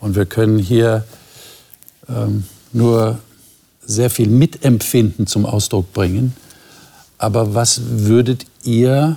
[0.00, 1.04] Und wir können hier
[2.08, 3.18] ähm, nur
[3.84, 6.34] sehr viel Mitempfinden zum Ausdruck bringen.
[7.18, 9.16] Aber was würdet ihr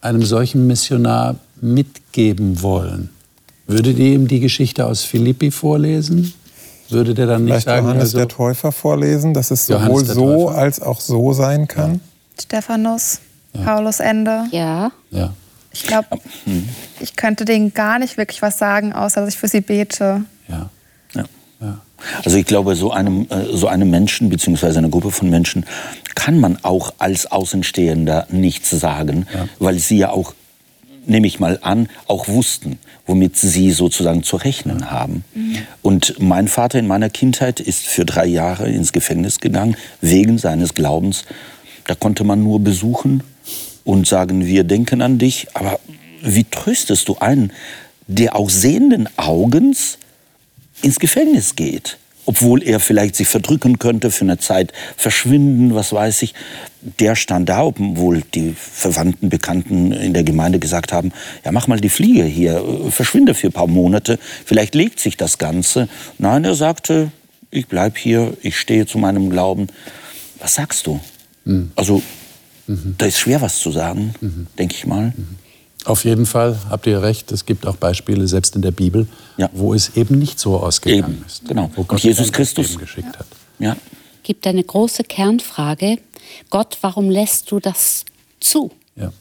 [0.00, 3.10] einem solchen Missionar mitgeben wollen?
[3.66, 6.32] Würdet ihr ihm die Geschichte aus Philippi vorlesen?
[6.88, 10.48] Würde der dann nicht Vielleicht sagen, Johannes also, der Täufer vorlesen, dass es sowohl so
[10.48, 12.00] als auch so sein kann?
[12.40, 13.20] Stephanus,
[13.64, 14.44] Paulus Ende.
[14.50, 14.92] Ja.
[15.10, 15.32] ja.
[15.72, 16.08] Ich glaube,
[17.00, 20.24] ich könnte denen gar nicht wirklich was sagen, außer dass ich für sie bete.
[20.48, 20.68] Ja.
[21.14, 21.24] Ja.
[21.62, 21.80] Ja.
[22.24, 24.78] Also ich glaube, so einem, äh, so einem Menschen bzw.
[24.78, 25.64] einer Gruppe von Menschen
[26.14, 29.26] kann man auch als Außenstehender nichts sagen,
[29.58, 30.34] weil sie ja auch,
[31.06, 35.24] nehme ich mal an, auch wussten, womit sie sozusagen zu rechnen haben.
[35.80, 40.74] Und mein Vater in meiner Kindheit ist für drei Jahre ins Gefängnis gegangen, wegen seines
[40.74, 41.24] Glaubens.
[41.86, 43.22] Da konnte man nur besuchen
[43.84, 45.48] und sagen, wir denken an dich.
[45.54, 45.80] Aber
[46.22, 47.52] wie tröstest du einen,
[48.06, 49.98] der auch sehenden Augens
[50.82, 51.98] ins Gefängnis geht.
[52.24, 56.34] Obwohl er vielleicht sich verdrücken könnte, für eine Zeit verschwinden, was weiß ich.
[57.00, 61.10] Der stand da, obwohl die Verwandten, Bekannten in der Gemeinde gesagt haben,
[61.44, 65.16] ja mach mal die Fliege hier, äh, verschwinde für ein paar Monate, vielleicht legt sich
[65.16, 65.88] das Ganze.
[66.18, 67.10] Nein, er sagte,
[67.50, 69.66] ich bleib hier, ich stehe zu meinem Glauben.
[70.38, 71.00] Was sagst du?
[71.74, 72.02] Also,
[72.98, 74.14] da ist schwer was zu sagen,
[74.58, 75.12] denke ich mal.
[75.84, 77.32] Auf jeden Fall habt ihr recht.
[77.32, 79.50] Es gibt auch Beispiele, selbst in der Bibel, Ja.
[79.52, 81.46] wo es eben nicht so ausgegangen Eben, ist.
[81.48, 81.70] genau.
[81.74, 83.26] Wo Und Gott Jesus ein Christus- geschickt hat.
[83.58, 83.76] Ja.
[84.22, 85.98] Gibt eine große Kernfrage.
[86.50, 88.04] Gott, warum lässt du das
[88.38, 88.70] zu?
[88.96, 89.12] Ja.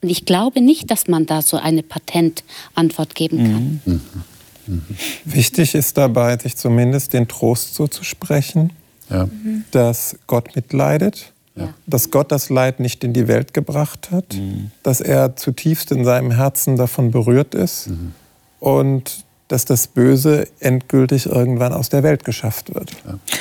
[0.00, 4.00] Und ich glaube nicht, dass man da so eine Patentantwort geben kann.
[5.24, 8.72] Wichtig ist dabei, sich zumindest den Trost zuzusprechen,
[9.10, 9.28] Ja.
[9.70, 11.74] dass Gott mitleidet, Ja.
[11.86, 14.24] dass Gott das Leid nicht in die Welt gebracht hat,
[14.82, 17.90] dass er zutiefst in seinem Herzen davon berührt ist
[18.58, 22.92] und dass das Böse endgültig irgendwann aus der Welt geschafft wird.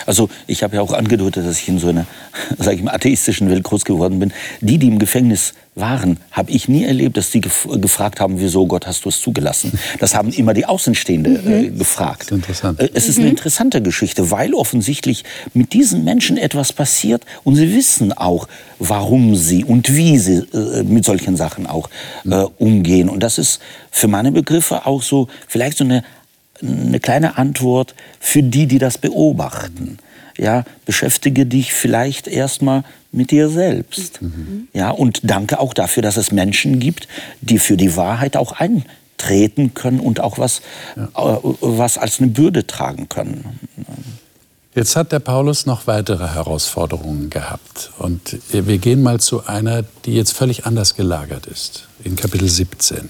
[0.06, 2.06] Also ich habe ja auch angedeutet, dass ich in so einer,
[2.58, 4.34] sage ich mal, atheistischen Welt groß geworden bin.
[4.60, 8.68] Die, die im Gefängnis waren, habe ich nie erlebt, dass die gef gefragt haben, wieso
[8.68, 9.72] Gott hast du es zugelassen.
[10.00, 11.80] Das haben immer die Außenstehende äh, mhm.
[11.80, 12.24] gefragt.
[12.24, 12.80] Das ist interessant.
[12.82, 13.24] Äh, es ist mhm.
[13.24, 19.36] eine interessante Geschichte, weil offensichtlich mit diesen Menschen etwas passiert und sie wissen auch, warum
[19.38, 21.90] sie und wie sie äh, mit solchen Sachen auch
[22.26, 23.08] äh, umgehen.
[23.08, 26.04] Und das ist für meine Begriffe auch so vielleicht so eine,
[26.62, 30.00] eine kleine Antwort für die, die das beobachten.
[30.38, 34.22] Ja, beschäftige dich vielleicht erstmal mit dir selbst.
[34.22, 34.68] Mhm.
[34.74, 37.08] Ja, und danke auch dafür, dass es Menschen gibt,
[37.42, 40.62] die für die Wahrheit auch eintreten können und auch was,
[40.96, 41.06] ja.
[41.06, 43.60] äh, was als eine Bürde tragen können.
[44.74, 47.92] Jetzt hat der Paulus noch weitere Herausforderungen gehabt.
[47.98, 53.10] Und wir gehen mal zu einer, die jetzt völlig anders gelagert ist, in Kapitel 17.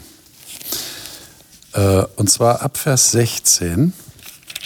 [1.73, 3.93] Äh, und zwar ab Vers 16.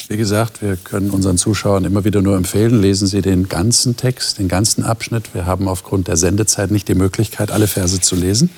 [0.08, 4.38] Wie gesagt, wir können unseren Zuschauern immer wieder nur empfehlen, lesen Sie den ganzen Text,
[4.38, 5.34] den ganzen Abschnitt.
[5.34, 8.50] Wir haben aufgrund der Sendezeit nicht die Möglichkeit, alle Verse zu lesen.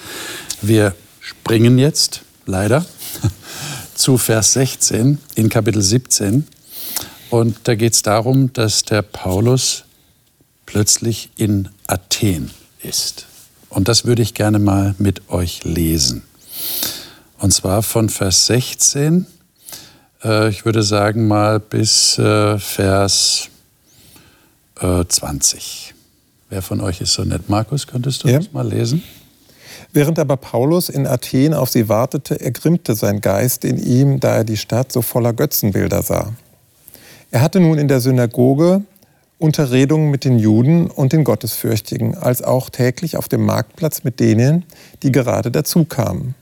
[0.61, 2.85] Wir springen jetzt, leider,
[3.95, 6.45] zu Vers 16 in Kapitel 17.
[7.29, 9.83] Und da geht es darum, dass der Paulus
[10.65, 12.51] plötzlich in Athen
[12.83, 13.25] ist.
[13.69, 16.23] Und das würde ich gerne mal mit euch lesen.
[17.37, 19.27] Und zwar von Vers 16
[20.23, 23.49] äh, ich würde sagen mal bis äh, Vers
[24.79, 25.93] äh, 20.
[26.49, 27.49] Wer von euch ist so nett?
[27.49, 28.37] Markus, könntest du ja.
[28.37, 29.03] das mal lesen?
[29.93, 34.43] Während aber Paulus in Athen auf sie wartete, ergrimmte sein Geist in ihm, da er
[34.43, 36.33] die Stadt so voller Götzenbilder sah.
[37.31, 38.81] Er hatte nun in der Synagoge
[39.39, 44.65] Unterredungen mit den Juden und den Gottesfürchtigen, als auch täglich auf dem Marktplatz mit denen,
[45.03, 46.33] die gerade dazukamen.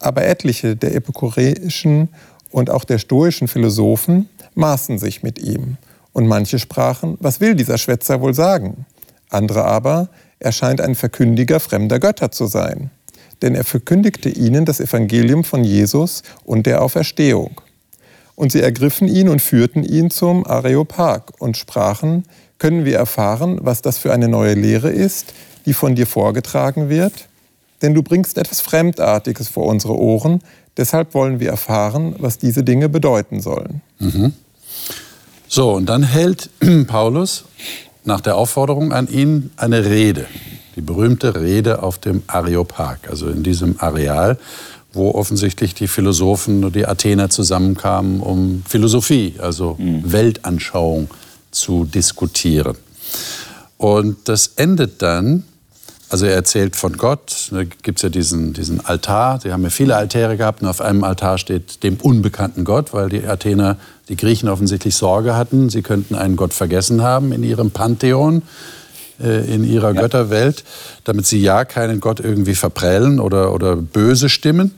[0.00, 2.08] Aber etliche der epikureischen
[2.56, 5.76] und auch der stoischen Philosophen maßen sich mit ihm.
[6.14, 8.86] Und manche sprachen, was will dieser Schwätzer wohl sagen?
[9.28, 12.90] Andere aber, er scheint ein Verkündiger fremder Götter zu sein.
[13.42, 17.60] Denn er verkündigte ihnen das Evangelium von Jesus und der Auferstehung.
[18.36, 22.24] Und sie ergriffen ihn und führten ihn zum Areopag und sprachen,
[22.56, 25.34] können wir erfahren, was das für eine neue Lehre ist,
[25.66, 27.28] die von dir vorgetragen wird?
[27.82, 30.40] Denn du bringst etwas Fremdartiges vor unsere Ohren,
[30.76, 33.80] Deshalb wollen wir erfahren, was diese Dinge bedeuten sollen.
[33.98, 34.32] Mhm.
[35.48, 36.50] So, und dann hält
[36.86, 37.44] Paulus
[38.04, 40.26] nach der Aufforderung an ihn eine Rede,
[40.76, 44.38] die berühmte Rede auf dem Areopag, also in diesem Areal,
[44.92, 50.10] wo offensichtlich die Philosophen und die Athener zusammenkamen, um Philosophie, also mhm.
[50.10, 51.08] Weltanschauung
[51.50, 52.76] zu diskutieren.
[53.78, 55.44] Und das endet dann
[56.08, 59.70] also er erzählt von Gott, da gibt es ja diesen, diesen Altar, sie haben ja
[59.70, 63.76] viele Altäre gehabt und auf einem Altar steht dem unbekannten Gott, weil die Athener,
[64.08, 68.42] die Griechen offensichtlich Sorge hatten, sie könnten einen Gott vergessen haben in ihrem Pantheon,
[69.20, 70.00] äh, in ihrer ja.
[70.00, 70.64] Götterwelt,
[71.04, 74.74] damit sie ja keinen Gott irgendwie verprellen oder, oder böse stimmen.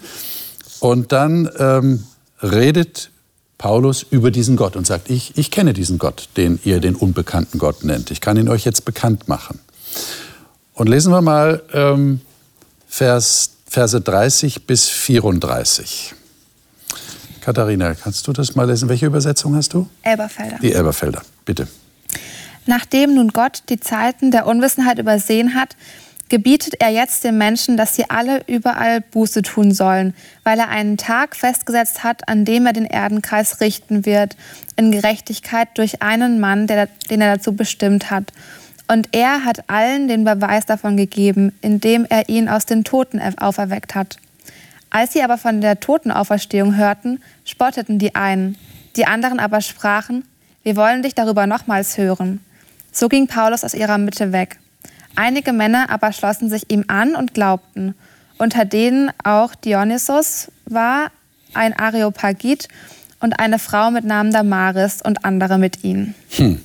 [0.81, 2.05] Und dann ähm,
[2.43, 3.11] redet
[3.59, 7.59] Paulus über diesen Gott und sagt, ich, ich kenne diesen Gott, den ihr den unbekannten
[7.59, 8.11] Gott nennt.
[8.11, 9.59] Ich kann ihn euch jetzt bekannt machen.
[10.79, 12.21] Und lesen wir mal ähm,
[12.87, 16.15] Vers, Verse 30 bis 34.
[17.41, 18.89] Katharina, kannst du das mal lesen?
[18.89, 19.89] Welche Übersetzung hast du?
[20.03, 20.59] Elberfelder.
[20.63, 21.67] Die Elberfelder, bitte.
[22.67, 25.75] Nachdem nun Gott die Zeiten der Unwissenheit übersehen hat,
[26.29, 30.15] gebietet er jetzt den Menschen, dass sie alle überall Buße tun sollen,
[30.45, 34.37] weil er einen Tag festgesetzt hat, an dem er den Erdenkreis richten wird,
[34.77, 38.33] in Gerechtigkeit durch einen Mann, der, den er dazu bestimmt hat.
[38.89, 43.95] Und er hat allen den Beweis davon gegeben, indem er ihn aus den Toten auferweckt
[43.95, 44.17] hat.
[44.91, 48.57] Als sie aber von der Totenauferstehung hörten, spotteten die einen.
[48.97, 50.25] Die anderen aber sprachen,
[50.63, 52.41] wir wollen dich darüber nochmals hören.
[52.91, 54.59] So ging Paulus aus ihrer Mitte weg.
[55.15, 57.95] Einige Männer aber schlossen sich ihm an und glaubten,
[58.39, 61.11] unter denen auch Dionysos war,
[61.55, 62.69] ein Areopagit
[63.21, 66.15] und eine Frau mit Namen Damaris und andere mit ihnen.
[66.31, 66.61] Hm.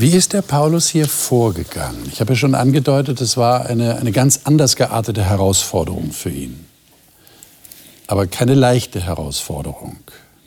[0.00, 2.04] Wie ist der Paulus hier vorgegangen?
[2.06, 6.66] Ich habe ja schon angedeutet, es war eine, eine ganz anders geartete Herausforderung für ihn.
[8.06, 9.96] Aber keine leichte Herausforderung.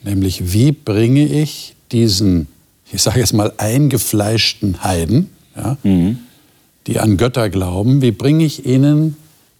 [0.03, 2.47] Nämlich, wie bringe ich diesen,
[2.93, 6.19] ich sage jetzt mal, eingefleischten Heiden, ja, mhm.
[6.87, 9.17] die an Götter glauben, wie bringe ich ihnen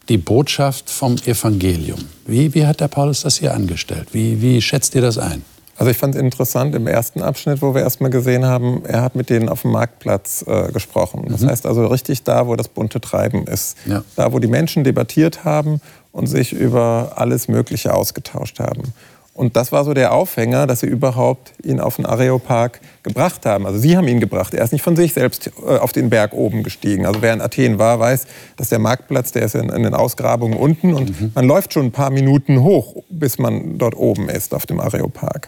[0.07, 1.99] die Botschaft vom Evangelium?
[2.25, 4.07] Wie, wie hat der Paulus das hier angestellt?
[4.13, 5.43] Wie, wie schätzt ihr das ein?
[5.81, 9.15] Also ich fand es interessant im ersten Abschnitt, wo wir erstmal gesehen haben, er hat
[9.15, 11.25] mit denen auf dem Marktplatz äh, gesprochen.
[11.27, 11.49] Das mhm.
[11.49, 13.75] heißt also richtig da, wo das bunte Treiben ist.
[13.87, 14.03] Ja.
[14.15, 18.93] Da, wo die Menschen debattiert haben und sich über alles Mögliche ausgetauscht haben.
[19.33, 23.65] Und das war so der Aufhänger, dass sie überhaupt ihn auf den Areopag gebracht haben.
[23.65, 24.53] Also sie haben ihn gebracht.
[24.53, 27.07] Er ist nicht von sich selbst äh, auf den Berg oben gestiegen.
[27.07, 30.55] Also wer in Athen war, weiß, dass der Marktplatz, der ist in, in den Ausgrabungen
[30.55, 31.31] unten und mhm.
[31.33, 35.47] man läuft schon ein paar Minuten hoch, bis man dort oben ist auf dem Areopag.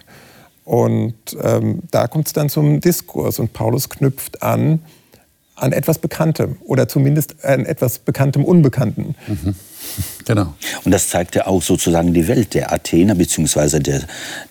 [0.65, 4.80] Und ähm, da kommt es dann zum Diskurs und Paulus knüpft an
[5.56, 9.15] an etwas Bekanntem oder zumindest an etwas Bekanntem Unbekannten.
[9.28, 9.56] Mhm.
[10.26, 10.56] Genau.
[10.86, 13.80] Und das zeigt ja auch sozusagen die Welt der Athener bzw.
[13.80, 14.04] Der,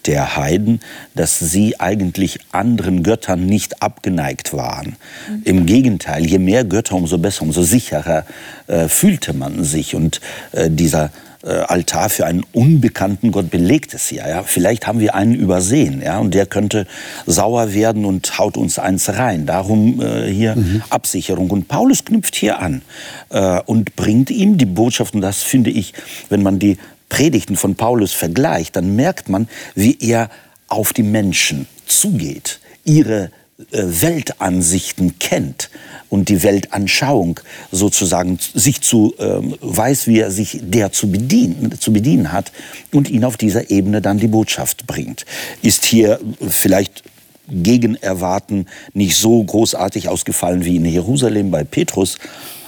[0.04, 0.80] der Heiden,
[1.14, 4.96] dass sie eigentlich anderen Göttern nicht abgeneigt waren.
[5.28, 5.42] Mhm.
[5.44, 8.26] Im Gegenteil, je mehr Götter, umso besser, umso sicherer
[8.66, 9.94] äh, fühlte man sich.
[9.94, 10.20] Und
[10.52, 11.08] äh, dieser äh,
[11.48, 14.42] Altar für einen unbekannten Gott belegt es ja, ja.
[14.44, 16.86] Vielleicht haben wir einen übersehen, ja, und der könnte
[17.26, 19.46] sauer werden und haut uns eins rein.
[19.46, 20.82] Darum äh, hier mhm.
[20.90, 21.50] Absicherung.
[21.50, 22.82] Und Paulus knüpft hier an
[23.30, 25.94] äh, und bringt ihm die Botschaft, und das finde ich,
[26.28, 26.78] wenn man die
[27.08, 30.30] Predigten von Paulus vergleicht, dann merkt man, wie er
[30.68, 33.28] auf die Menschen zugeht, ihre äh,
[33.70, 35.70] Weltansichten kennt
[36.08, 41.92] und die Weltanschauung sozusagen sich zu ähm, weiß, wie er sich der zu bedienen, zu
[41.92, 42.52] bedienen hat
[42.92, 45.24] und ihn auf dieser Ebene dann die Botschaft bringt.
[45.62, 47.02] Ist hier vielleicht
[47.48, 52.18] gegen Erwarten nicht so großartig ausgefallen wie in Jerusalem bei Petrus,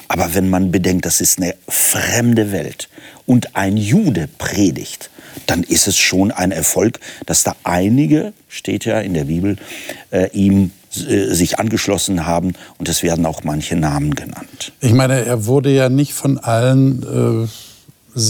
[0.08, 2.88] aber wenn man bedenkt, das ist eine fremde Welt
[3.26, 5.10] und ein Jude predigt,
[5.46, 9.56] dann ist es schon ein Erfolg, dass da einige, steht ja in der Bibel,
[10.10, 14.72] äh, ihm äh, sich angeschlossen haben und es werden auch manche Namen genannt.
[14.80, 17.48] Ich meine, er wurde ja nicht von allen äh,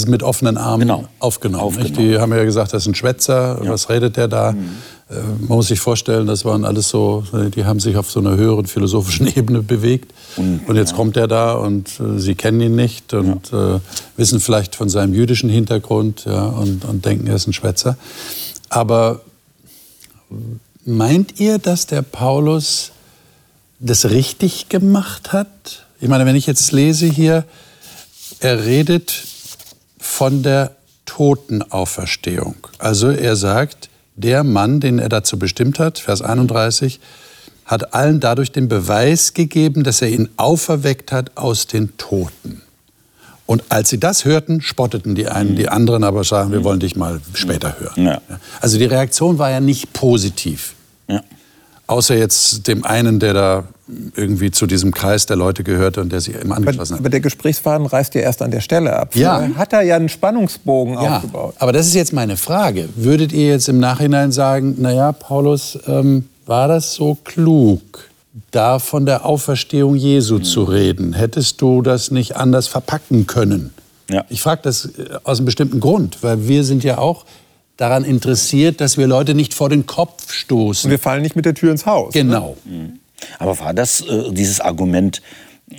[0.06, 1.04] mit offenen Armen genau.
[1.18, 1.62] aufgenommen.
[1.62, 1.96] aufgenommen.
[1.96, 3.70] Die haben ja gesagt, das ist ein Schwätzer, ja.
[3.70, 4.52] was redet der da?
[4.52, 4.76] Mhm.
[5.10, 7.24] Äh, man muss sich vorstellen, das waren alles so,
[7.54, 10.12] die haben sich auf so einer höheren philosophischen Ebene bewegt.
[10.36, 10.96] Und, und jetzt ja.
[10.96, 13.76] kommt er da und äh, sie kennen ihn nicht und ja.
[13.76, 13.80] äh,
[14.16, 17.96] wissen vielleicht von seinem jüdischen Hintergrund ja, und, und denken, er ist ein Schwätzer.
[18.70, 19.20] Aber
[20.86, 22.92] meint ihr, dass der Paulus
[23.80, 25.86] das richtig gemacht hat?
[26.00, 27.44] Ich meine, wenn ich jetzt lese hier,
[28.40, 29.24] er redet
[29.98, 32.56] von der Totenauferstehung.
[32.78, 37.00] Also er sagt, der Mann, den er dazu bestimmt hat, Vers 31,
[37.64, 42.62] hat allen dadurch den Beweis gegeben, dass er ihn auferweckt hat aus den Toten.
[43.46, 46.96] Und als sie das hörten, spotteten die einen, die anderen aber sagen, wir wollen dich
[46.96, 48.06] mal später hören.
[48.06, 48.20] Ja.
[48.60, 50.74] Also die Reaktion war ja nicht positiv.
[51.08, 51.20] Ja.
[51.86, 53.64] Außer jetzt dem einen, der da
[54.16, 57.00] irgendwie zu diesem Kreis der Leute gehörte und der sich immer angeschlossen hat.
[57.00, 59.14] Aber der Gesprächsfaden reißt ja erst an der Stelle ab.
[59.14, 59.46] Ja.
[59.56, 61.54] Hat er ja einen Spannungsbogen ja, aufgebaut.
[61.58, 62.88] Aber das ist jetzt meine Frage.
[62.96, 67.82] Würdet ihr jetzt im Nachhinein sagen, naja, Paulus, ähm, war das so klug,
[68.50, 70.44] da von der Auferstehung Jesu mhm.
[70.44, 71.12] zu reden?
[71.12, 73.72] Hättest du das nicht anders verpacken können?
[74.10, 74.24] Ja.
[74.28, 77.24] Ich frage das äh, aus einem bestimmten Grund, weil wir sind ja auch
[77.76, 80.88] daran interessiert, dass wir Leute nicht vor den Kopf stoßen.
[80.88, 82.12] Und wir fallen nicht mit der Tür ins Haus.
[82.12, 82.56] Genau.
[82.64, 82.98] Ne?
[83.38, 85.22] Aber war das äh, dieses Argument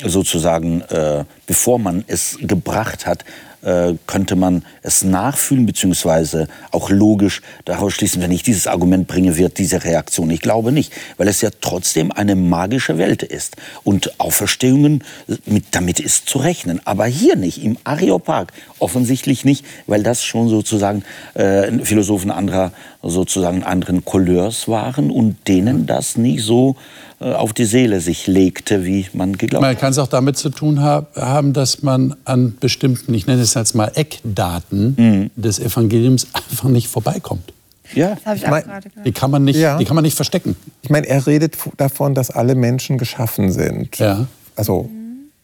[0.03, 3.23] sozusagen, äh, bevor man es gebracht hat,
[3.65, 9.35] äh, könnte man es nachfühlen, beziehungsweise auch logisch daraus schließen, wenn ich dieses Argument bringe,
[9.37, 10.29] wird diese Reaktion.
[10.29, 13.57] Ich glaube nicht, weil es ja trotzdem eine magische Welt ist.
[13.83, 15.03] Und Auferstehungen,
[15.45, 16.79] mit, damit ist zu rechnen.
[16.85, 18.47] Aber hier nicht, im Areopag
[18.79, 25.85] offensichtlich nicht, weil das schon sozusagen äh, Philosophen anderer, sozusagen anderen Couleurs waren und denen
[25.85, 26.75] das nicht so
[27.19, 29.71] äh, auf die Seele sich legte, wie man geglaubt hat.
[29.71, 33.54] Man kann es auch damit zu tun haben, dass man an bestimmten, ich nenne es
[33.61, 35.31] jetzt mal Eckdaten mhm.
[35.41, 37.53] des Evangeliums einfach nicht vorbeikommt.
[37.93, 39.77] Ja, das ich auch gerade die kann man nicht, ja.
[39.77, 40.55] die kann man nicht verstecken.
[40.81, 43.97] Ich meine, er redet davon, dass alle Menschen geschaffen sind.
[43.99, 44.27] Ja.
[44.55, 44.89] Also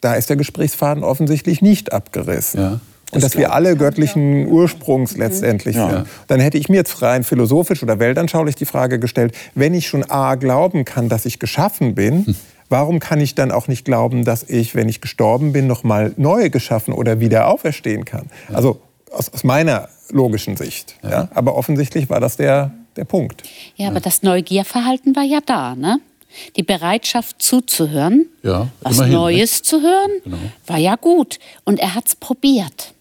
[0.01, 2.59] da ist der Gesprächsfaden offensichtlich nicht abgerissen.
[2.59, 2.79] Ja.
[3.11, 5.89] Und dass wir alle göttlichen Ursprungs letztendlich ja.
[5.89, 6.07] sind.
[6.27, 10.09] Dann hätte ich mir jetzt rein philosophisch oder weltanschaulich die Frage gestellt, wenn ich schon
[10.09, 12.35] A glauben kann, dass ich geschaffen bin.
[12.71, 16.49] warum kann ich dann auch nicht glauben, dass ich, wenn ich gestorben bin, nochmal neu
[16.49, 18.31] geschaffen oder wieder auferstehen kann?
[18.51, 18.81] Also
[19.11, 20.95] aus, aus, meiner logischen Sicht.
[21.03, 21.09] Ja.
[21.09, 21.27] ja.
[21.33, 23.43] Aber offensichtlich war das der, der Punkt.
[23.75, 25.99] Ja, aber das Neugierverhalten war ja da, ne?
[26.55, 29.19] Die Bereitschaft zuzuhören, ja, was immerhin, ne?
[29.19, 29.63] Neues ne?
[29.63, 30.37] zu hören, genau.
[30.65, 31.39] war ja gut.
[31.65, 32.93] Und er hat es probiert.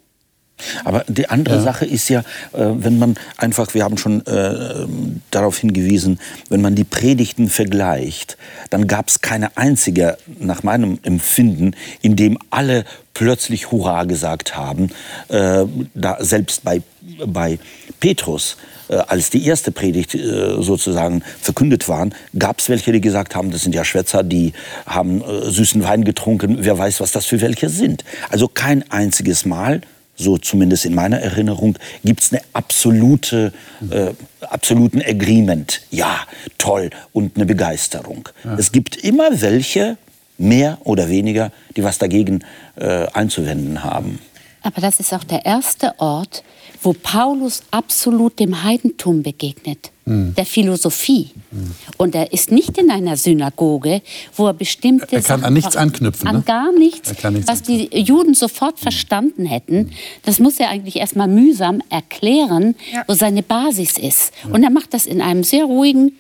[0.85, 1.63] Aber die andere ja.
[1.63, 4.87] Sache ist ja, äh, wenn man einfach, wir haben schon äh,
[5.31, 8.37] darauf hingewiesen, wenn man die Predigten vergleicht,
[8.71, 12.85] dann gab es keine einzige, nach meinem Empfinden, in dem alle
[13.15, 14.91] plötzlich Hurra gesagt haben.
[15.29, 16.83] Äh, da, selbst bei,
[17.27, 17.59] bei
[17.99, 18.57] Petrus,
[18.89, 23.51] äh, als die erste Predigt äh, sozusagen verkündet waren, gab es welche, die gesagt haben,
[23.51, 24.53] das sind ja Schwätzer, die
[24.87, 28.05] haben äh, süßen Wein getrunken, wer weiß, was das für welche sind.
[28.31, 29.83] Also kein einziges Mal
[30.21, 33.53] so zumindest in meiner Erinnerung, gibt es eine absolute,
[33.91, 34.11] äh,
[34.43, 35.83] absoluten Agreement.
[35.91, 36.21] Ja,
[36.59, 38.29] toll und eine Begeisterung.
[38.45, 38.57] Ja.
[38.57, 39.97] Es gibt immer welche,
[40.39, 42.45] mehr oder weniger, die was dagegen
[42.77, 44.21] äh, einzuwenden haben.
[44.63, 46.43] Aber das ist auch der erste Ort,
[46.83, 50.35] wo Paulus absolut dem Heidentum begegnet, mhm.
[50.35, 51.31] der Philosophie.
[51.51, 51.75] Mhm.
[51.99, 54.03] Und er ist nicht in einer Synagoge,
[54.37, 56.43] wo er bestimmte er kann an nichts anknüpfen, an ne?
[56.43, 57.91] gar nichts, nichts was anknüpfen.
[57.91, 58.83] die Juden sofort mhm.
[58.83, 59.93] verstanden hätten.
[60.25, 63.05] Das muss er eigentlich erstmal mühsam erklären, ja.
[63.07, 64.33] wo seine Basis ist.
[64.51, 66.13] Und er macht das in einem sehr ruhigen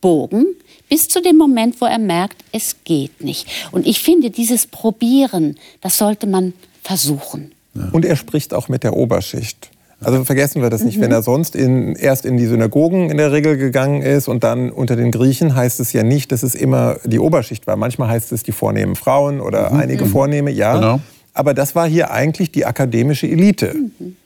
[0.00, 0.46] Bogen,
[0.90, 3.46] bis zu dem Moment, wo er merkt, es geht nicht.
[3.72, 7.53] Und ich finde, dieses Probieren, das sollte man versuchen.
[7.74, 7.88] Ja.
[7.92, 9.70] Und er spricht auch mit der Oberschicht.
[10.00, 10.98] Also vergessen wir das nicht.
[10.98, 11.02] Mhm.
[11.02, 14.70] Wenn er sonst in, erst in die Synagogen in der Regel gegangen ist und dann
[14.70, 17.76] unter den Griechen, heißt es ja nicht, dass es immer die Oberschicht war.
[17.76, 19.80] Manchmal heißt es die vornehmen Frauen oder mhm.
[19.80, 20.10] einige mhm.
[20.10, 20.74] Vornehme, ja.
[20.74, 21.00] Genau.
[21.32, 23.74] Aber das war hier eigentlich die akademische Elite.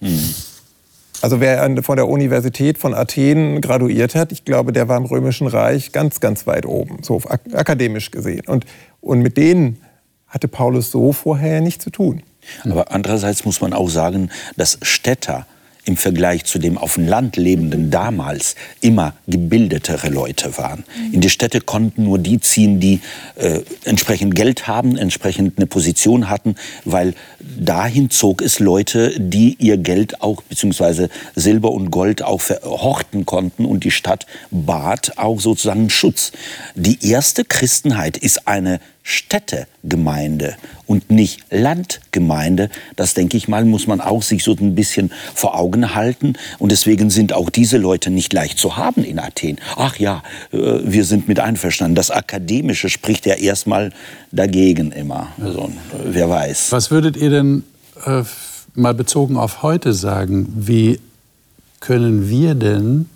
[0.01, 0.34] Mhm.
[1.20, 5.49] Also wer von der Universität von Athen graduiert hat, ich glaube, der war im Römischen
[5.49, 7.20] Reich ganz, ganz weit oben, so
[7.55, 8.42] akademisch gesehen.
[8.46, 8.66] Und,
[9.01, 9.78] und mit denen
[10.28, 12.22] hatte Paulus so vorher nichts zu tun.
[12.64, 15.46] Aber andererseits muss man auch sagen, dass Städter
[15.88, 20.84] im Vergleich zu dem auf dem Land lebenden damals immer gebildetere Leute waren.
[21.12, 23.01] In die Städte konnten nur die ziehen, die
[23.36, 29.78] äh, entsprechend Geld haben, entsprechend eine Position hatten, weil dahin zog es Leute, die ihr
[29.78, 35.88] Geld auch beziehungsweise Silber und Gold auch verhorten konnten und die Stadt bat auch sozusagen
[35.88, 36.32] Schutz.
[36.74, 38.78] Die erste Christenheit ist eine
[39.11, 40.56] Städtegemeinde
[40.86, 42.68] und nicht Landgemeinde.
[42.94, 46.34] Das denke ich mal, muss man auch sich so ein bisschen vor Augen halten.
[46.59, 49.56] Und deswegen sind auch diese Leute nicht leicht zu haben in Athen.
[49.76, 51.94] Ach ja, äh, wir sind mit einverstanden.
[51.94, 53.92] Das Akademische spricht ja erstmal
[54.30, 55.28] dagegen immer.
[55.40, 55.70] Also,
[56.04, 56.70] wer weiß.
[56.72, 57.64] Was würdet ihr denn
[58.04, 58.24] äh,
[58.74, 60.52] mal bezogen auf heute sagen?
[60.54, 61.00] Wie
[61.80, 63.09] können wir denn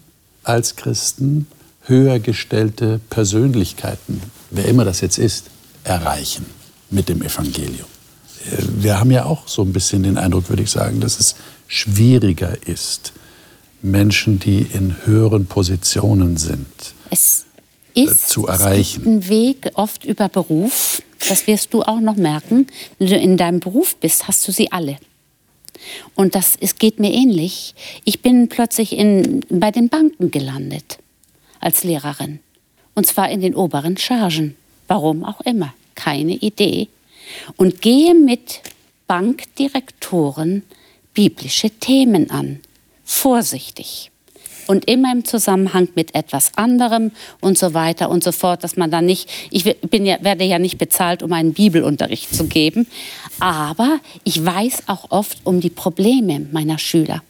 [0.43, 1.49] als Christen
[1.85, 5.51] höher gestellte Persönlichkeiten, wer immer das jetzt ist,
[5.85, 6.47] erreichen
[6.91, 7.89] mit dem Evangelium.
[8.51, 11.35] Äh, wir haben ja auch so ein bisschen den Eindruck, würde ich sagen, dass es
[11.67, 13.13] schwieriger ist,
[13.81, 16.67] Menschen, die in höheren Positionen sind,
[17.11, 17.47] es
[17.95, 19.07] äh, ist zu erreichen.
[19.07, 21.03] ein Weg oft über Beruf.
[21.29, 22.67] Das wirst du auch noch merken.
[22.99, 24.99] Wenn du in deinem Beruf bist, hast du sie alle.
[26.15, 27.75] Und das es geht mir ähnlich.
[28.05, 30.99] Ich bin plötzlich in, bei den Banken gelandet
[31.61, 32.41] als Lehrerin.
[32.95, 34.57] Und zwar in den oberen Chargen.
[34.93, 36.89] Warum auch immer, keine Idee.
[37.57, 38.61] Und gehe mit
[39.07, 40.65] Bankdirektoren
[41.15, 42.61] biblische Themen an.
[43.03, 44.11] Vorsichtig.
[44.67, 48.91] Und immer im Zusammenhang mit etwas anderem und so weiter und so fort, dass man
[48.91, 52.87] dann nicht, ich bin ja, werde ja nicht bezahlt, um einen Bibelunterricht zu geben,
[53.41, 57.23] aber ich weiß auch oft um die Probleme meiner Schüler.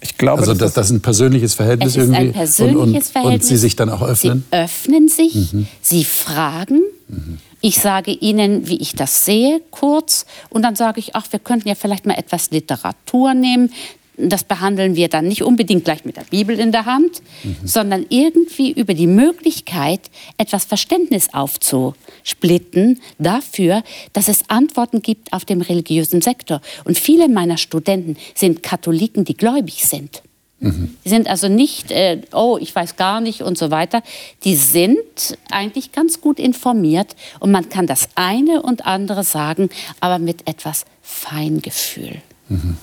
[0.00, 2.28] Ich glaube, also das, das ein persönliches Verhältnis es ist irgendwie.
[2.28, 3.42] Ein persönliches und, und, Verhältnis.
[3.42, 4.44] Und Sie sich dann auch öffnen?
[4.50, 5.66] Sie öffnen sich, mhm.
[5.80, 6.80] Sie fragen.
[7.08, 7.38] Mhm.
[7.60, 10.26] Ich sage Ihnen, wie ich das sehe, kurz.
[10.50, 13.72] Und dann sage ich, ach, wir könnten ja vielleicht mal etwas Literatur nehmen.
[14.18, 17.56] Das behandeln wir dann nicht unbedingt gleich mit der Bibel in der Hand, mhm.
[17.64, 20.00] sondern irgendwie über die Möglichkeit,
[20.38, 26.60] etwas Verständnis aufzusplitten dafür, dass es Antworten gibt auf dem religiösen Sektor.
[26.84, 30.22] Und viele meiner Studenten sind Katholiken, die gläubig sind.
[30.60, 30.96] Mhm.
[31.04, 34.02] Die sind also nicht, äh, oh, ich weiß gar nicht und so weiter.
[34.44, 39.68] Die sind eigentlich ganz gut informiert und man kann das eine und andere sagen,
[40.00, 42.22] aber mit etwas Feingefühl.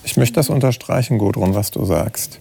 [0.04, 2.40] Ich möchte das unterstreichen, Gudrun, was du sagst.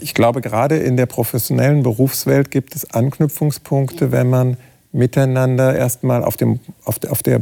[0.00, 4.56] Ich glaube, gerade in der professionellen Berufswelt gibt es Anknüpfungspunkte, wenn man
[4.92, 7.40] miteinander erstmal auf, dem, auf, der, auf, der,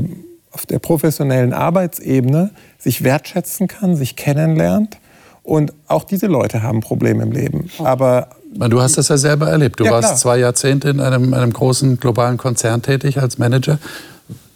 [0.52, 4.98] auf der professionellen Arbeitsebene sich wertschätzen kann, sich kennenlernt.
[5.42, 7.70] Und auch diese Leute haben Probleme im Leben.
[7.78, 9.80] Aber Du hast das ja selber erlebt.
[9.80, 13.78] Du ja, warst zwei Jahrzehnte in einem, einem großen globalen Konzern tätig als Manager.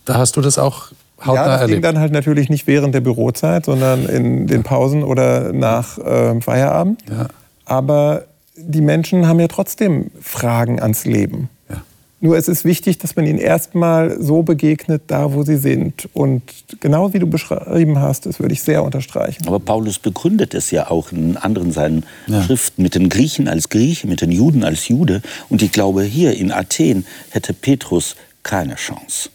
[0.05, 0.89] Da hast du das auch
[1.27, 1.77] ja, das erlebt.
[1.77, 6.41] ging dann halt natürlich nicht während der Bürozeit, sondern in den Pausen oder nach äh,
[6.41, 7.03] Feierabend.
[7.11, 7.29] Ja.
[7.65, 8.25] Aber
[8.57, 11.49] die Menschen haben ja trotzdem Fragen ans Leben.
[11.69, 11.83] Ja.
[12.21, 16.09] Nur es ist wichtig, dass man ihnen erstmal so begegnet, da wo sie sind.
[16.13, 16.43] Und
[16.81, 19.47] genau wie du beschrieben hast, das würde ich sehr unterstreichen.
[19.47, 22.43] Aber Paulus begründet es ja auch in anderen seinen ja.
[22.43, 25.23] Schriften mit den Griechen als Grieche, mit den Juden als Jude.
[25.49, 29.31] Und ich glaube, hier in Athen hätte Petrus keine Chance.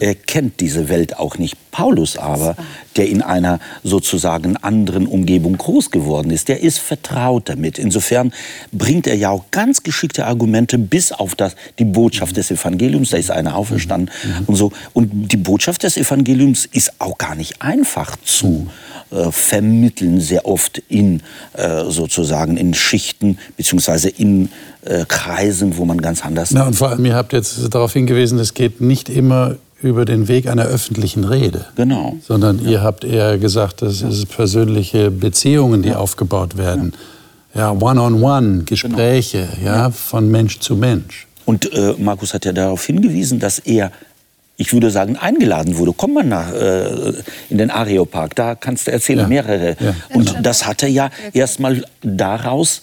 [0.00, 1.56] Er kennt diese Welt auch nicht.
[1.70, 2.56] Paulus aber,
[2.96, 7.78] der in einer sozusagen anderen Umgebung groß geworden ist, der ist vertraut damit.
[7.78, 8.32] Insofern
[8.72, 13.10] bringt er ja auch ganz geschickte Argumente bis auf das, die Botschaft des Evangeliums.
[13.10, 14.44] Da ist einer auferstanden mhm.
[14.46, 14.72] und so.
[14.94, 18.68] Und die Botschaft des Evangeliums ist auch gar nicht einfach zu
[19.10, 21.22] äh, vermitteln sehr oft in
[21.54, 24.50] äh, sozusagen in Schichten beziehungsweise in
[24.82, 26.50] äh, Kreisen, wo man ganz anders.
[26.50, 30.28] Na, und vor allem, ihr habt jetzt darauf hingewiesen, es geht nicht immer über den
[30.28, 31.66] Weg einer öffentlichen Rede.
[31.76, 32.16] Genau.
[32.26, 32.70] Sondern ja.
[32.70, 34.08] ihr habt eher gesagt, das ja.
[34.08, 35.96] ist persönliche Beziehungen, die ja.
[35.96, 36.92] aufgebaut werden.
[37.54, 39.70] Ja, One-on-One, Gespräche, genau.
[39.70, 41.26] ja, von Mensch zu Mensch.
[41.44, 43.90] Und äh, Markus hat ja darauf hingewiesen, dass er
[44.60, 45.94] ich würde sagen, eingeladen wurde.
[45.96, 47.12] Komm mal nach äh,
[47.48, 49.28] in den Areopark, da kannst du erzählen, ja.
[49.28, 49.76] mehrere.
[49.78, 49.94] Ja.
[50.12, 52.82] Und das hat er ja erstmal daraus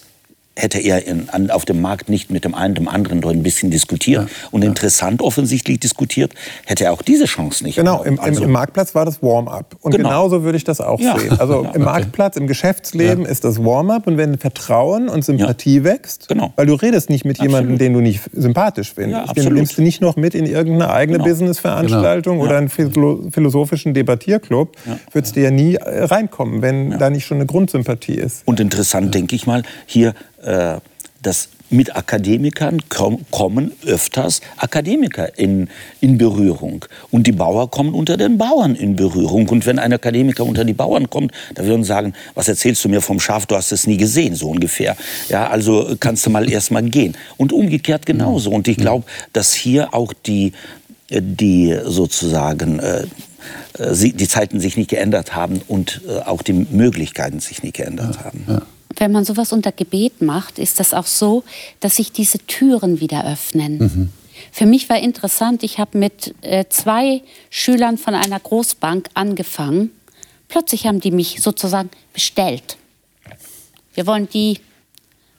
[0.56, 3.70] hätte er in, an, auf dem Markt nicht mit dem einen, dem anderen ein bisschen
[3.70, 4.68] diskutiert ja, und ja.
[4.68, 6.34] interessant offensichtlich diskutiert,
[6.64, 7.76] hätte er auch diese Chance nicht.
[7.76, 9.76] Genau, im, also, im Marktplatz war das Warm-up.
[9.80, 10.08] Und genau.
[10.08, 11.18] genauso würde ich das auch ja.
[11.18, 11.38] sehen.
[11.38, 11.78] Also im okay.
[11.78, 16.52] Marktplatz, im Geschäftsleben ist das Warm-up und wenn Vertrauen und Sympathie wächst, genau.
[16.56, 20.00] weil du redest nicht mit jemandem, den du nicht sympathisch findest, den nimmst du nicht
[20.00, 21.28] noch mit in irgendeine eigene genau.
[21.28, 22.48] Business-Veranstaltung genau.
[22.48, 24.76] oder einen philosophischen Debattierclub,
[25.12, 28.42] würdest du ja nie reinkommen, wenn da nicht schon eine Grundsympathie ist.
[28.46, 30.14] Und interessant, denke ich mal, hier
[30.46, 30.78] äh,
[31.22, 35.68] dass mit Akademikern kommen öfters Akademiker in,
[36.00, 36.84] in Berührung.
[37.10, 39.48] Und die Bauern kommen unter den Bauern in Berührung.
[39.48, 42.88] Und wenn ein Akademiker unter die Bauern kommt, da würden sie sagen, was erzählst du
[42.88, 44.96] mir vom Schaf, du hast es nie gesehen, so ungefähr.
[45.28, 47.16] Ja, also kannst du mal erst mal gehen.
[47.36, 48.50] Und umgekehrt genauso.
[48.50, 50.52] Und ich glaube, dass hier auch die,
[51.10, 53.06] die sozusagen äh,
[53.78, 58.24] äh die Zeiten sich nicht geändert haben und äh, auch die Möglichkeiten sich nicht geändert
[58.24, 58.44] haben.
[58.48, 58.62] Ja
[58.96, 61.44] wenn man sowas unter Gebet macht, ist das auch so,
[61.80, 63.78] dass sich diese Türen wieder öffnen.
[63.78, 64.12] Mhm.
[64.52, 69.90] Für mich war interessant, ich habe mit äh, zwei Schülern von einer Großbank angefangen.
[70.48, 72.76] Plötzlich haben die mich sozusagen bestellt.
[73.94, 74.60] Wir wollen die.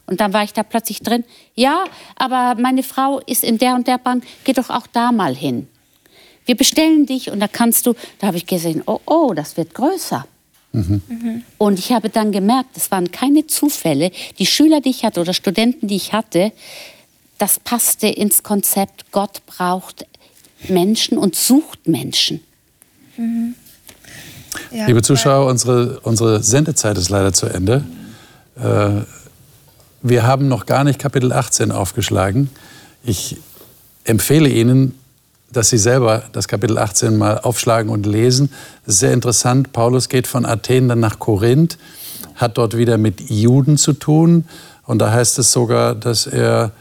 [0.08, 1.24] Und dann war ich da plötzlich drin.
[1.54, 1.84] Ja,
[2.16, 5.68] aber meine Frau ist in der und der Bank, geh doch auch da mal hin.
[6.46, 9.74] Wir bestellen dich und da kannst du, da habe ich gesehen, oh, oh, das wird
[9.74, 10.26] größer.
[10.72, 11.44] Mhm.
[11.58, 14.12] Und ich habe dann gemerkt, es waren keine Zufälle.
[14.38, 16.52] Die Schüler, die ich hatte oder Studenten, die ich hatte,
[17.38, 20.06] das passte ins Konzept, Gott braucht
[20.68, 22.42] Menschen und sucht Menschen.
[23.18, 23.56] Mhm.
[24.72, 27.84] Ja, Liebe Zuschauer, unsere, unsere Sendezeit ist leider zu Ende.
[28.56, 29.02] Äh,
[30.02, 32.50] wir haben noch gar nicht Kapitel 18 aufgeschlagen.
[33.04, 33.38] Ich
[34.04, 34.98] empfehle Ihnen,
[35.52, 38.52] dass Sie selber das Kapitel 18 mal aufschlagen und lesen.
[38.86, 39.72] Sehr interessant.
[39.72, 41.78] Paulus geht von Athen dann nach Korinth,
[42.36, 44.46] hat dort wieder mit Juden zu tun.
[44.86, 46.72] Und da heißt es sogar, dass er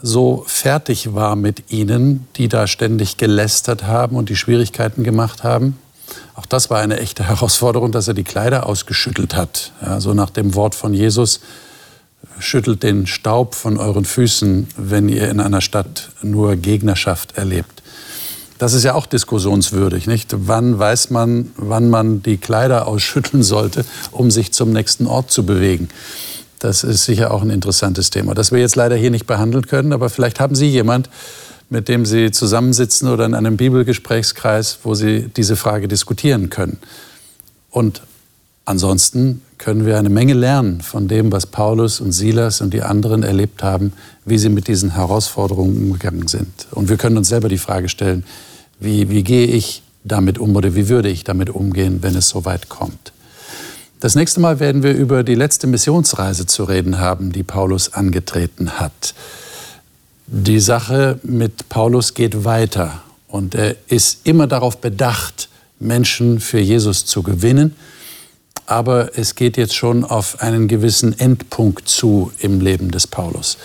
[0.00, 5.78] so fertig war mit ihnen, die da ständig gelästert haben und die Schwierigkeiten gemacht haben.
[6.34, 9.72] Auch das war eine echte Herausforderung, dass er die Kleider ausgeschüttelt hat.
[9.82, 11.40] Ja, so nach dem Wort von Jesus,
[12.38, 17.82] schüttelt den Staub von euren Füßen, wenn ihr in einer Stadt nur Gegnerschaft erlebt.
[18.58, 20.34] Das ist ja auch diskussionswürdig, nicht?
[20.36, 25.44] Wann weiß man, wann man die Kleider ausschütteln sollte, um sich zum nächsten Ort zu
[25.44, 25.88] bewegen?
[26.58, 29.92] Das ist sicher auch ein interessantes Thema, das wir jetzt leider hier nicht behandeln können.
[29.92, 31.10] Aber vielleicht haben Sie jemand,
[31.68, 36.78] mit dem Sie zusammensitzen oder in einem Bibelgesprächskreis, wo Sie diese Frage diskutieren können.
[37.70, 38.02] Und
[38.64, 43.22] ansonsten können wir eine Menge lernen von dem, was Paulus und Silas und die anderen
[43.22, 43.92] erlebt haben,
[44.24, 46.66] wie sie mit diesen Herausforderungen umgegangen sind.
[46.70, 48.24] Und wir können uns selber die Frage stellen,
[48.78, 52.44] wie, wie gehe ich damit um oder wie würde ich damit umgehen, wenn es so
[52.44, 53.12] weit kommt.
[54.00, 58.72] Das nächste Mal werden wir über die letzte Missionsreise zu reden haben, die Paulus angetreten
[58.72, 59.14] hat.
[60.26, 65.48] Die Sache mit Paulus geht weiter und er ist immer darauf bedacht,
[65.78, 67.74] Menschen für Jesus zu gewinnen.
[68.66, 73.58] Aber es geht jetzt schon auf einen gewissen Endpunkt zu im Leben des Paulus.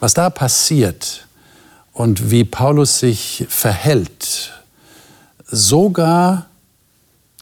[0.00, 1.26] Was da passiert
[1.92, 4.52] und wie Paulus sich verhält,
[5.46, 6.46] sogar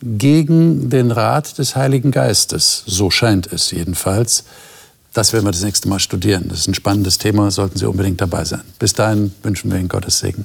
[0.02, 4.44] gegen den Rat des Heiligen Geistes, so scheint es jedenfalls,
[5.12, 6.48] das werden wir das nächste Mal studieren.
[6.48, 8.62] Das ist ein spannendes Thema, sollten Sie unbedingt dabei sein.
[8.78, 10.44] Bis dahin wünschen wir Ihnen Gottes Segen.